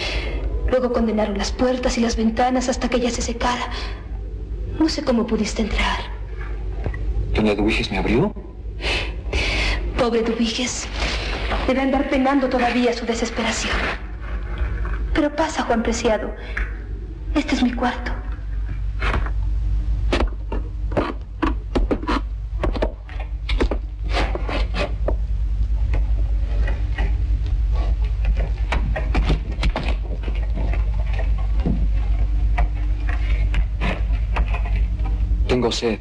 [0.70, 3.70] Luego condenaron las puertas y las ventanas hasta que ella se secara.
[4.80, 6.00] No sé cómo pudiste entrar.
[7.34, 8.34] ¿Doña Eduviges me abrió?
[9.98, 10.88] Pobre Eduviges.
[11.68, 13.74] Debe andar penando todavía su desesperación.
[15.14, 16.36] Pero pasa, Juan Preciado.
[17.34, 18.12] Este es mi cuarto.
[35.68, 36.00] Tengo sed.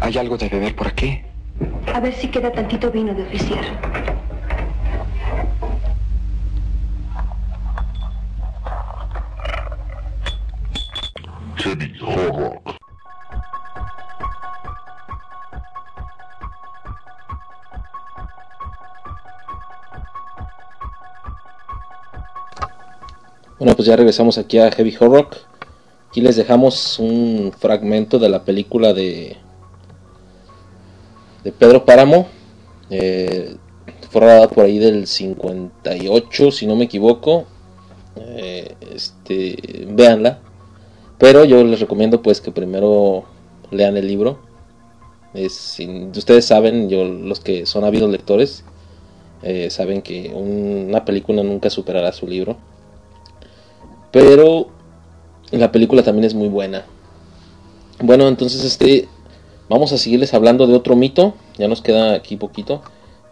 [0.00, 1.20] ¿Hay algo de beber por aquí?
[1.92, 3.62] A ver si queda tantito vino de oficiar.
[23.58, 25.53] Bueno, pues ya regresamos aquí a Heavy Horror.
[26.14, 29.36] Aquí les dejamos un fragmento de la película de,
[31.42, 32.28] de Pedro Páramo.
[32.88, 33.56] Eh,
[34.12, 37.46] fue rodada por ahí del 58, si no me equivoco.
[38.14, 40.38] Eh, este, véanla.
[41.18, 43.24] Pero yo les recomiendo pues que primero
[43.72, 44.38] lean el libro.
[45.34, 48.62] Ustedes saben, yo los que son ávidos lectores,
[49.42, 52.56] eh, saben que un- una película nunca superará su libro.
[54.12, 54.68] Pero
[55.50, 56.84] la película también es muy buena.
[58.00, 59.08] Bueno, entonces este
[59.68, 61.34] vamos a seguirles hablando de otro mito.
[61.58, 62.82] Ya nos queda aquí poquito.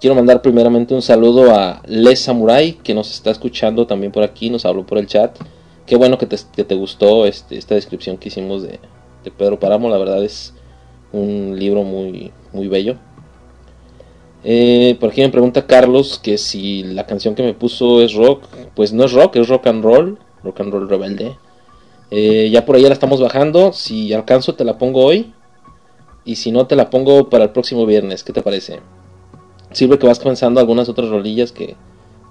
[0.00, 4.50] Quiero mandar primeramente un saludo a Les Samurai que nos está escuchando también por aquí,
[4.50, 5.38] nos habló por el chat.
[5.86, 8.80] Qué bueno que te, que te gustó este, esta descripción que hicimos de,
[9.24, 9.88] de Pedro Páramo.
[9.88, 10.54] La verdad es
[11.12, 12.96] un libro muy, muy bello.
[14.44, 18.44] Eh, por aquí me pregunta Carlos que si la canción que me puso es rock.
[18.74, 20.18] Pues no es rock, es rock and roll.
[20.42, 21.36] Rock and roll rebelde.
[22.14, 23.72] Eh, ya por ahí la estamos bajando.
[23.72, 25.32] Si alcanzo te la pongo hoy.
[26.26, 28.22] Y si no te la pongo para el próximo viernes.
[28.22, 28.80] ¿Qué te parece?
[29.70, 31.74] Sirve que vas pensando algunas otras rolillas que,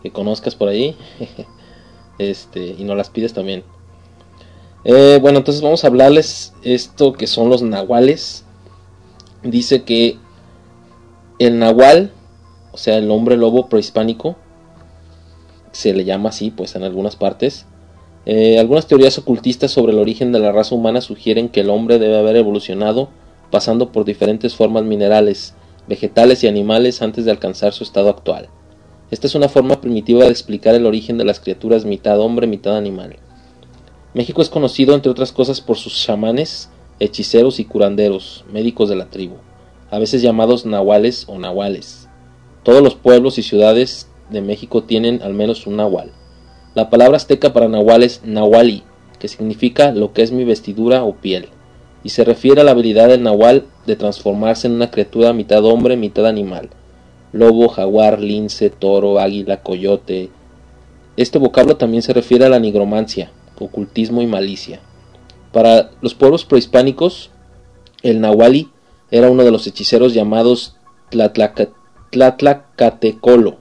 [0.03, 0.95] que conozcas por ahí.
[2.20, 3.64] este, y no las pides también.
[4.84, 8.45] Eh, bueno, entonces vamos a hablarles esto que son los nahuales.
[9.41, 10.20] Dice que
[11.40, 12.12] el nahual,
[12.72, 14.36] o sea, el hombre lobo prehispánico,
[15.72, 17.66] se le llama así, pues en algunas partes.
[18.26, 21.98] Eh, algunas teorías ocultistas sobre el origen de la raza humana sugieren que el hombre
[21.98, 23.10] debe haber evolucionado
[23.49, 25.53] pasando por diferentes formas minerales,
[25.88, 28.49] vegetales y animales antes de alcanzar su estado actual.
[29.11, 32.77] Esta es una forma primitiva de explicar el origen de las criaturas mitad hombre, mitad
[32.77, 33.18] animal.
[34.14, 36.69] México es conocido, entre otras cosas, por sus chamanes,
[36.99, 39.35] hechiceros y curanderos, médicos de la tribu,
[39.89, 42.07] a veces llamados nahuales o nahuales.
[42.64, 46.11] Todos los pueblos y ciudades de México tienen al menos un nahual.
[46.73, 48.84] La palabra azteca para nahual es nahuali,
[49.19, 51.49] que significa lo que es mi vestidura o piel,
[52.03, 55.98] y se refiere a la habilidad del nahual de transformarse en una criatura mitad hombre,
[55.98, 56.69] mitad animal,
[57.34, 60.30] lobo, jaguar, lince, toro, águila, coyote.
[61.18, 64.80] Este vocablo también se refiere a la nigromancia, ocultismo y malicia.
[65.52, 67.31] Para los pueblos prehispánicos,
[68.02, 68.69] el nahuali
[69.11, 70.77] era uno de los hechiceros llamados
[71.11, 71.73] Tlatlaca-
[72.11, 73.57] Tlatlacatecolo.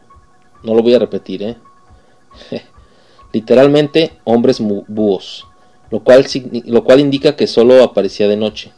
[0.62, 1.56] No lo voy a repetir, ¿eh?
[3.32, 5.46] Literalmente, hombres búhos,
[5.90, 6.26] lo cual,
[6.66, 8.72] lo cual indica que solo aparecía de noche.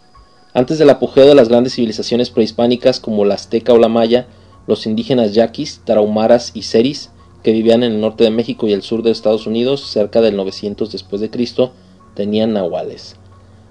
[0.54, 4.26] Antes del apogeo de las grandes civilizaciones prehispánicas como la azteca o la maya,
[4.66, 7.10] los indígenas yaquis, tarahumaras y seris,
[7.42, 10.36] que vivían en el norte de México y el sur de Estados Unidos cerca del
[10.36, 11.72] 900 después de Cristo,
[12.14, 13.16] tenían nahuales.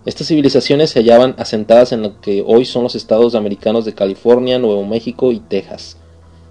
[0.04, 4.58] Estas civilizaciones se hallaban asentadas en lo que hoy son los estados americanos de California,
[4.58, 5.98] Nuevo México y Texas,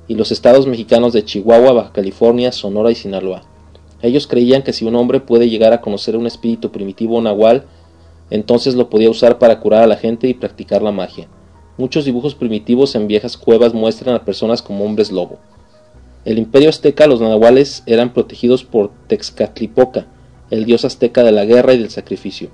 [0.07, 3.43] y los estados mexicanos de Chihuahua, Baja California, Sonora y Sinaloa.
[4.03, 7.65] Ellos creían que si un hombre puede llegar a conocer un espíritu primitivo nahual,
[8.31, 11.29] entonces lo podía usar para curar a la gente y practicar la magia.
[11.77, 15.39] Muchos dibujos primitivos en viejas cuevas muestran a personas como hombres lobo.
[16.25, 20.07] El imperio azteca, los nahuales eran protegidos por Texcatlipoca,
[20.51, 22.51] el dios azteca de la guerra y del sacrificio.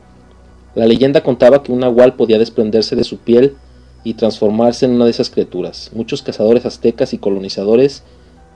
[0.74, 3.56] La leyenda contaba que un nahual podía desprenderse de su piel
[4.04, 5.90] y transformarse en una de esas criaturas.
[5.94, 8.04] Muchos cazadores aztecas y colonizadores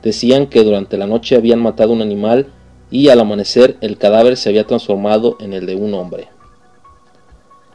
[0.03, 2.47] decían que durante la noche habían matado un animal
[2.91, 6.29] y al amanecer el cadáver se había transformado en el de un hombre.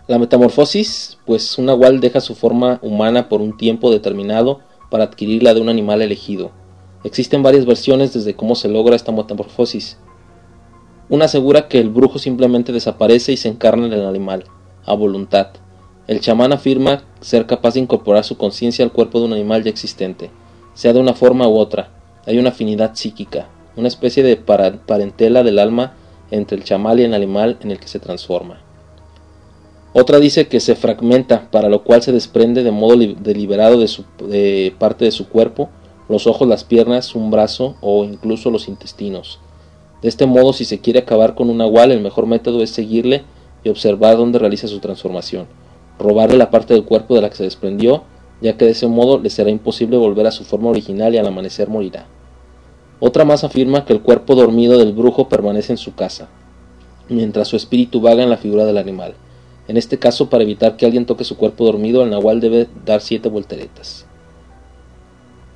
[0.07, 4.59] La metamorfosis, pues un nahual deja su forma humana por un tiempo determinado
[4.91, 6.51] para adquirir la de un animal elegido.
[7.03, 9.97] Existen varias versiones desde cómo se logra esta metamorfosis.
[11.09, 14.45] Una asegura que el brujo simplemente desaparece y se encarna en el animal,
[14.85, 15.47] a voluntad.
[16.07, 19.71] El chamán afirma ser capaz de incorporar su conciencia al cuerpo de un animal ya
[19.71, 20.29] existente,
[20.75, 21.91] sea de una forma u otra.
[22.27, 25.93] Hay una afinidad psíquica, una especie de parentela del alma
[26.31, 28.61] entre el chamal y el animal en el que se transforma.
[29.93, 33.87] Otra dice que se fragmenta, para lo cual se desprende de modo li- deliberado de,
[33.87, 34.03] su,
[34.77, 35.69] parte de su cuerpo,
[36.09, 39.39] los ojos, las piernas, un brazo o incluso los intestinos.
[40.01, 43.23] De este modo, si se quiere acabar con un nahual, el mejor método es seguirle
[43.63, 45.47] y observar dónde realiza su transformación,
[45.97, 48.03] robarle la parte del cuerpo de la que se desprendió,
[48.41, 51.25] ya que de ese modo le será imposible volver a su forma original y al
[51.25, 52.05] amanecer morirá.
[52.99, 56.29] Otra más afirma que el cuerpo dormido del brujo permanece en su casa,
[57.09, 59.15] mientras su espíritu vaga en la figura del animal.
[59.67, 63.01] En este caso, para evitar que alguien toque su cuerpo dormido, el nahual debe dar
[63.01, 64.05] siete volteretas.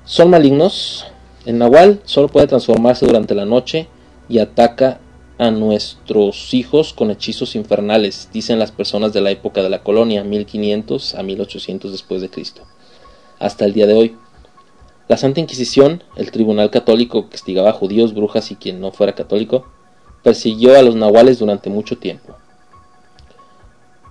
[0.03, 1.05] Son malignos.
[1.45, 3.87] El nahual solo puede transformarse durante la noche
[4.27, 4.99] y ataca
[5.37, 10.23] a nuestros hijos con hechizos infernales, dicen las personas de la época de la colonia,
[10.23, 12.29] 1500 a 1800 después de
[13.39, 14.17] hasta el día de hoy.
[15.09, 19.15] La Santa Inquisición, el tribunal católico que castigaba a judíos, brujas y quien no fuera
[19.15, 19.65] católico,
[20.21, 22.35] persiguió a los nahuales durante mucho tiempo.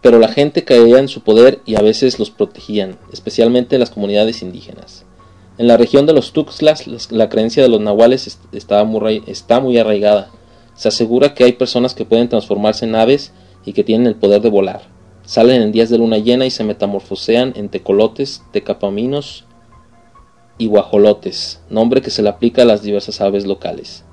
[0.03, 4.43] Pero la gente caía en su poder y a veces los protegían, especialmente las comunidades
[4.43, 5.05] indígenas.
[5.57, 8.37] En la región de los Tuxtlas, la creencia de los nahuales
[8.85, 10.33] muy, está muy arraigada.
[10.75, 13.33] Se asegura que hay personas que pueden transformarse en aves
[13.65, 14.83] y que tienen el poder de volar.
[15.25, 19.45] Salen en días de luna llena y se metamorfosean en tecolotes, tecapaminos
[20.59, 24.05] y guajolotes, nombre que se le aplica a las diversas aves locales.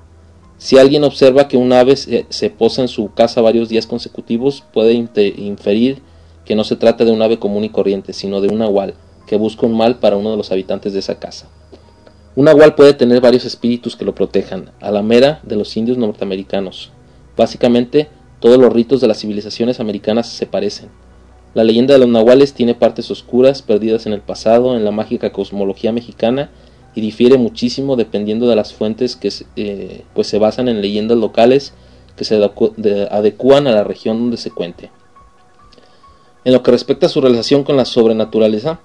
[0.58, 4.94] Si alguien observa que un ave se posa en su casa varios días consecutivos, puede
[4.94, 6.00] inferir
[6.46, 8.94] que no se trata de un ave común y corriente, sino de un nahual,
[9.26, 11.48] que busca un mal para uno de los habitantes de esa casa.
[12.36, 15.98] Un nahual puede tener varios espíritus que lo protejan, a la mera de los indios
[15.98, 16.92] norteamericanos.
[17.36, 18.08] Básicamente,
[18.40, 20.88] todos los ritos de las civilizaciones americanas se parecen.
[21.56, 25.32] La leyenda de los nahuales tiene partes oscuras, perdidas en el pasado, en la mágica
[25.32, 26.50] cosmología mexicana,
[26.94, 31.72] y difiere muchísimo dependiendo de las fuentes que eh, pues se basan en leyendas locales
[32.14, 32.34] que se
[33.10, 34.90] adecúan a la región donde se cuente.
[36.44, 38.80] En lo que respecta a su relación con la sobrenaturaleza,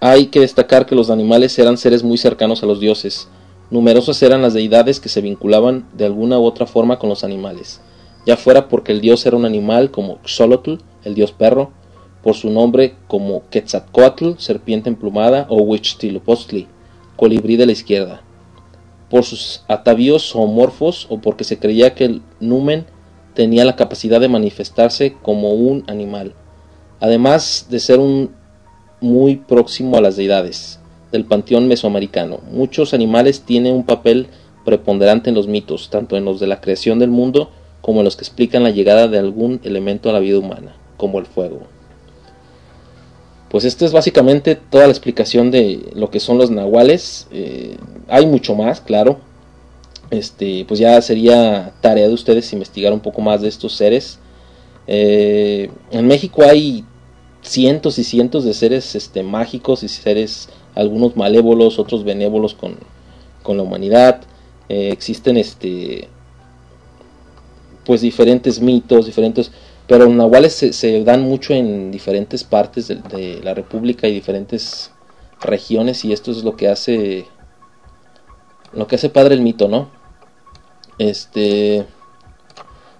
[0.00, 3.28] hay que destacar que los animales eran seres muy cercanos a los dioses.
[3.70, 7.80] Numerosas eran las deidades que se vinculaban de alguna u otra forma con los animales,
[8.26, 11.70] ya fuera porque el dios era un animal como Xolotl, el dios perro,
[12.22, 16.66] por su nombre como Quetzalcoatl, serpiente emplumada, o Huichtilopostli,
[17.16, 18.22] colibrí de la izquierda,
[19.08, 22.86] por sus atavíos zoomorfos o porque se creía que el numen
[23.34, 26.34] tenía la capacidad de manifestarse como un animal,
[27.00, 28.30] además de ser un
[29.00, 30.78] muy próximo a las deidades
[31.10, 32.40] del panteón mesoamericano.
[32.52, 34.28] Muchos animales tienen un papel
[34.64, 38.16] preponderante en los mitos, tanto en los de la creación del mundo como en los
[38.16, 41.62] que explican la llegada de algún elemento a la vida humana, como el fuego.
[43.50, 47.26] Pues esto es básicamente toda la explicación de lo que son los nahuales.
[47.32, 47.76] Eh,
[48.08, 49.18] hay mucho más, claro.
[50.10, 54.20] Este, pues ya sería tarea de ustedes investigar un poco más de estos seres.
[54.86, 56.84] Eh, en México hay
[57.42, 62.76] cientos y cientos de seres este, mágicos y seres, algunos malévolos, otros benévolos con,
[63.56, 64.20] la humanidad.
[64.68, 66.08] Eh, existen este
[67.84, 69.50] pues diferentes mitos, diferentes,
[69.90, 74.92] pero nahuales se, dan mucho en diferentes partes de, la República y diferentes
[75.40, 77.26] regiones y esto es lo que hace
[78.72, 79.90] lo que hace padre el mito, ¿no?
[80.96, 81.84] Este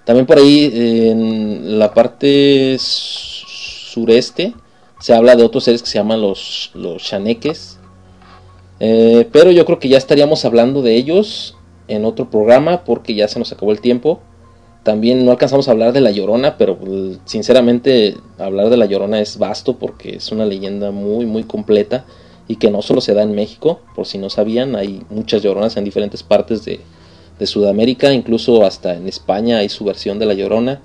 [0.05, 4.53] también por ahí en la parte sureste
[4.99, 7.79] se habla de otros seres que se llaman los, los chaneques.
[8.81, 11.57] Eh, pero yo creo que ya estaríamos hablando de ellos
[11.87, 14.21] en otro programa porque ya se nos acabó el tiempo.
[14.82, 19.20] También no alcanzamos a hablar de la Llorona, pero pues, sinceramente hablar de la Llorona
[19.20, 22.05] es vasto porque es una leyenda muy muy completa
[22.48, 25.77] y que no solo se da en México, por si no sabían, hay muchas Lloronas
[25.77, 26.81] en diferentes partes de,
[27.39, 30.81] de Sudamérica, incluso hasta en España hay su versión de la Llorona.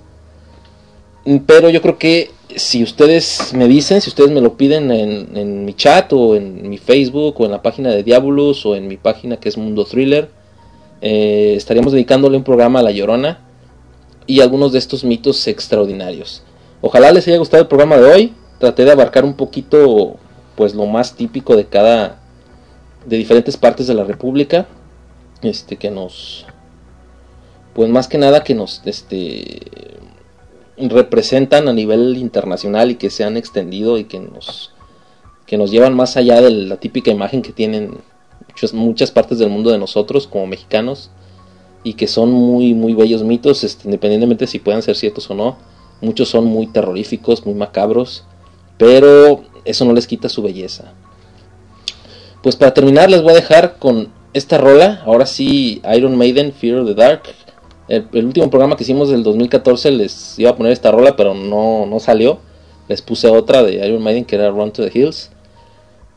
[1.46, 5.74] Pero yo creo que si ustedes me dicen, si ustedes me lo piden en, mi
[5.74, 9.38] chat o en mi Facebook o en la página de Diabolus o en mi página
[9.38, 10.30] que es Mundo Thriller,
[11.00, 13.45] eh, estaríamos dedicándole un programa a La Llorona
[14.26, 16.42] y algunos de estos mitos extraordinarios.
[16.80, 18.34] Ojalá les haya gustado el programa de hoy.
[18.58, 20.16] Traté de abarcar un poquito
[20.56, 22.20] pues lo más típico de cada
[23.04, 24.66] de diferentes partes de la República,
[25.42, 26.44] este que nos
[27.74, 29.60] pues más que nada que nos este
[30.78, 34.72] representan a nivel internacional y que se han extendido y que nos,
[35.46, 37.98] que nos llevan más allá de la típica imagen que tienen
[38.48, 41.10] muchas, muchas partes del mundo de nosotros como mexicanos
[41.86, 45.56] y que son muy, muy bellos mitos, este, independientemente si puedan ser ciertos o no.
[46.00, 48.24] Muchos son muy terroríficos, muy macabros,
[48.76, 50.94] pero eso no les quita su belleza.
[52.42, 56.78] Pues para terminar les voy a dejar con esta rola, ahora sí Iron Maiden, Fear
[56.78, 57.22] of the Dark,
[57.86, 61.86] el, último programa que hicimos del 2014 les iba a poner esta rola, pero no,
[61.86, 62.40] no salió.
[62.88, 65.30] Les puse otra de Iron Maiden que era Run to the Hills.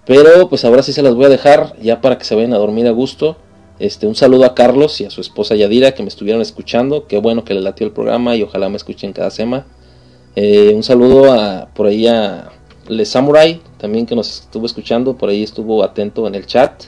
[0.08, 2.58] Pero pues ahora sí se las voy a dejar ya para que se vayan a
[2.58, 3.38] dormir a gusto.
[3.80, 7.08] Este, un saludo a Carlos y a su esposa Yadira que me estuvieron escuchando.
[7.08, 9.66] Qué bueno que le latió el programa y ojalá me escuchen cada semana.
[10.36, 12.50] Eh, un saludo a, por ahí a
[12.88, 16.84] Le Samurai, también que nos estuvo escuchando, por ahí estuvo atento en el chat.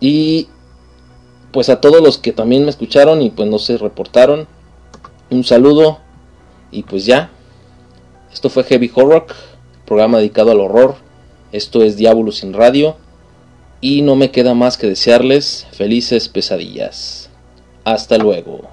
[0.00, 0.48] Y
[1.50, 4.46] pues a todos los que también me escucharon y pues no se reportaron,
[5.30, 5.98] un saludo
[6.70, 7.30] y pues ya.
[8.32, 9.26] Esto fue Heavy Horror,
[9.86, 10.96] programa dedicado al horror.
[11.52, 12.96] Esto es Diablo sin Radio
[13.80, 17.30] y no me queda más que desearles felices pesadillas.
[17.84, 18.70] Hasta luego.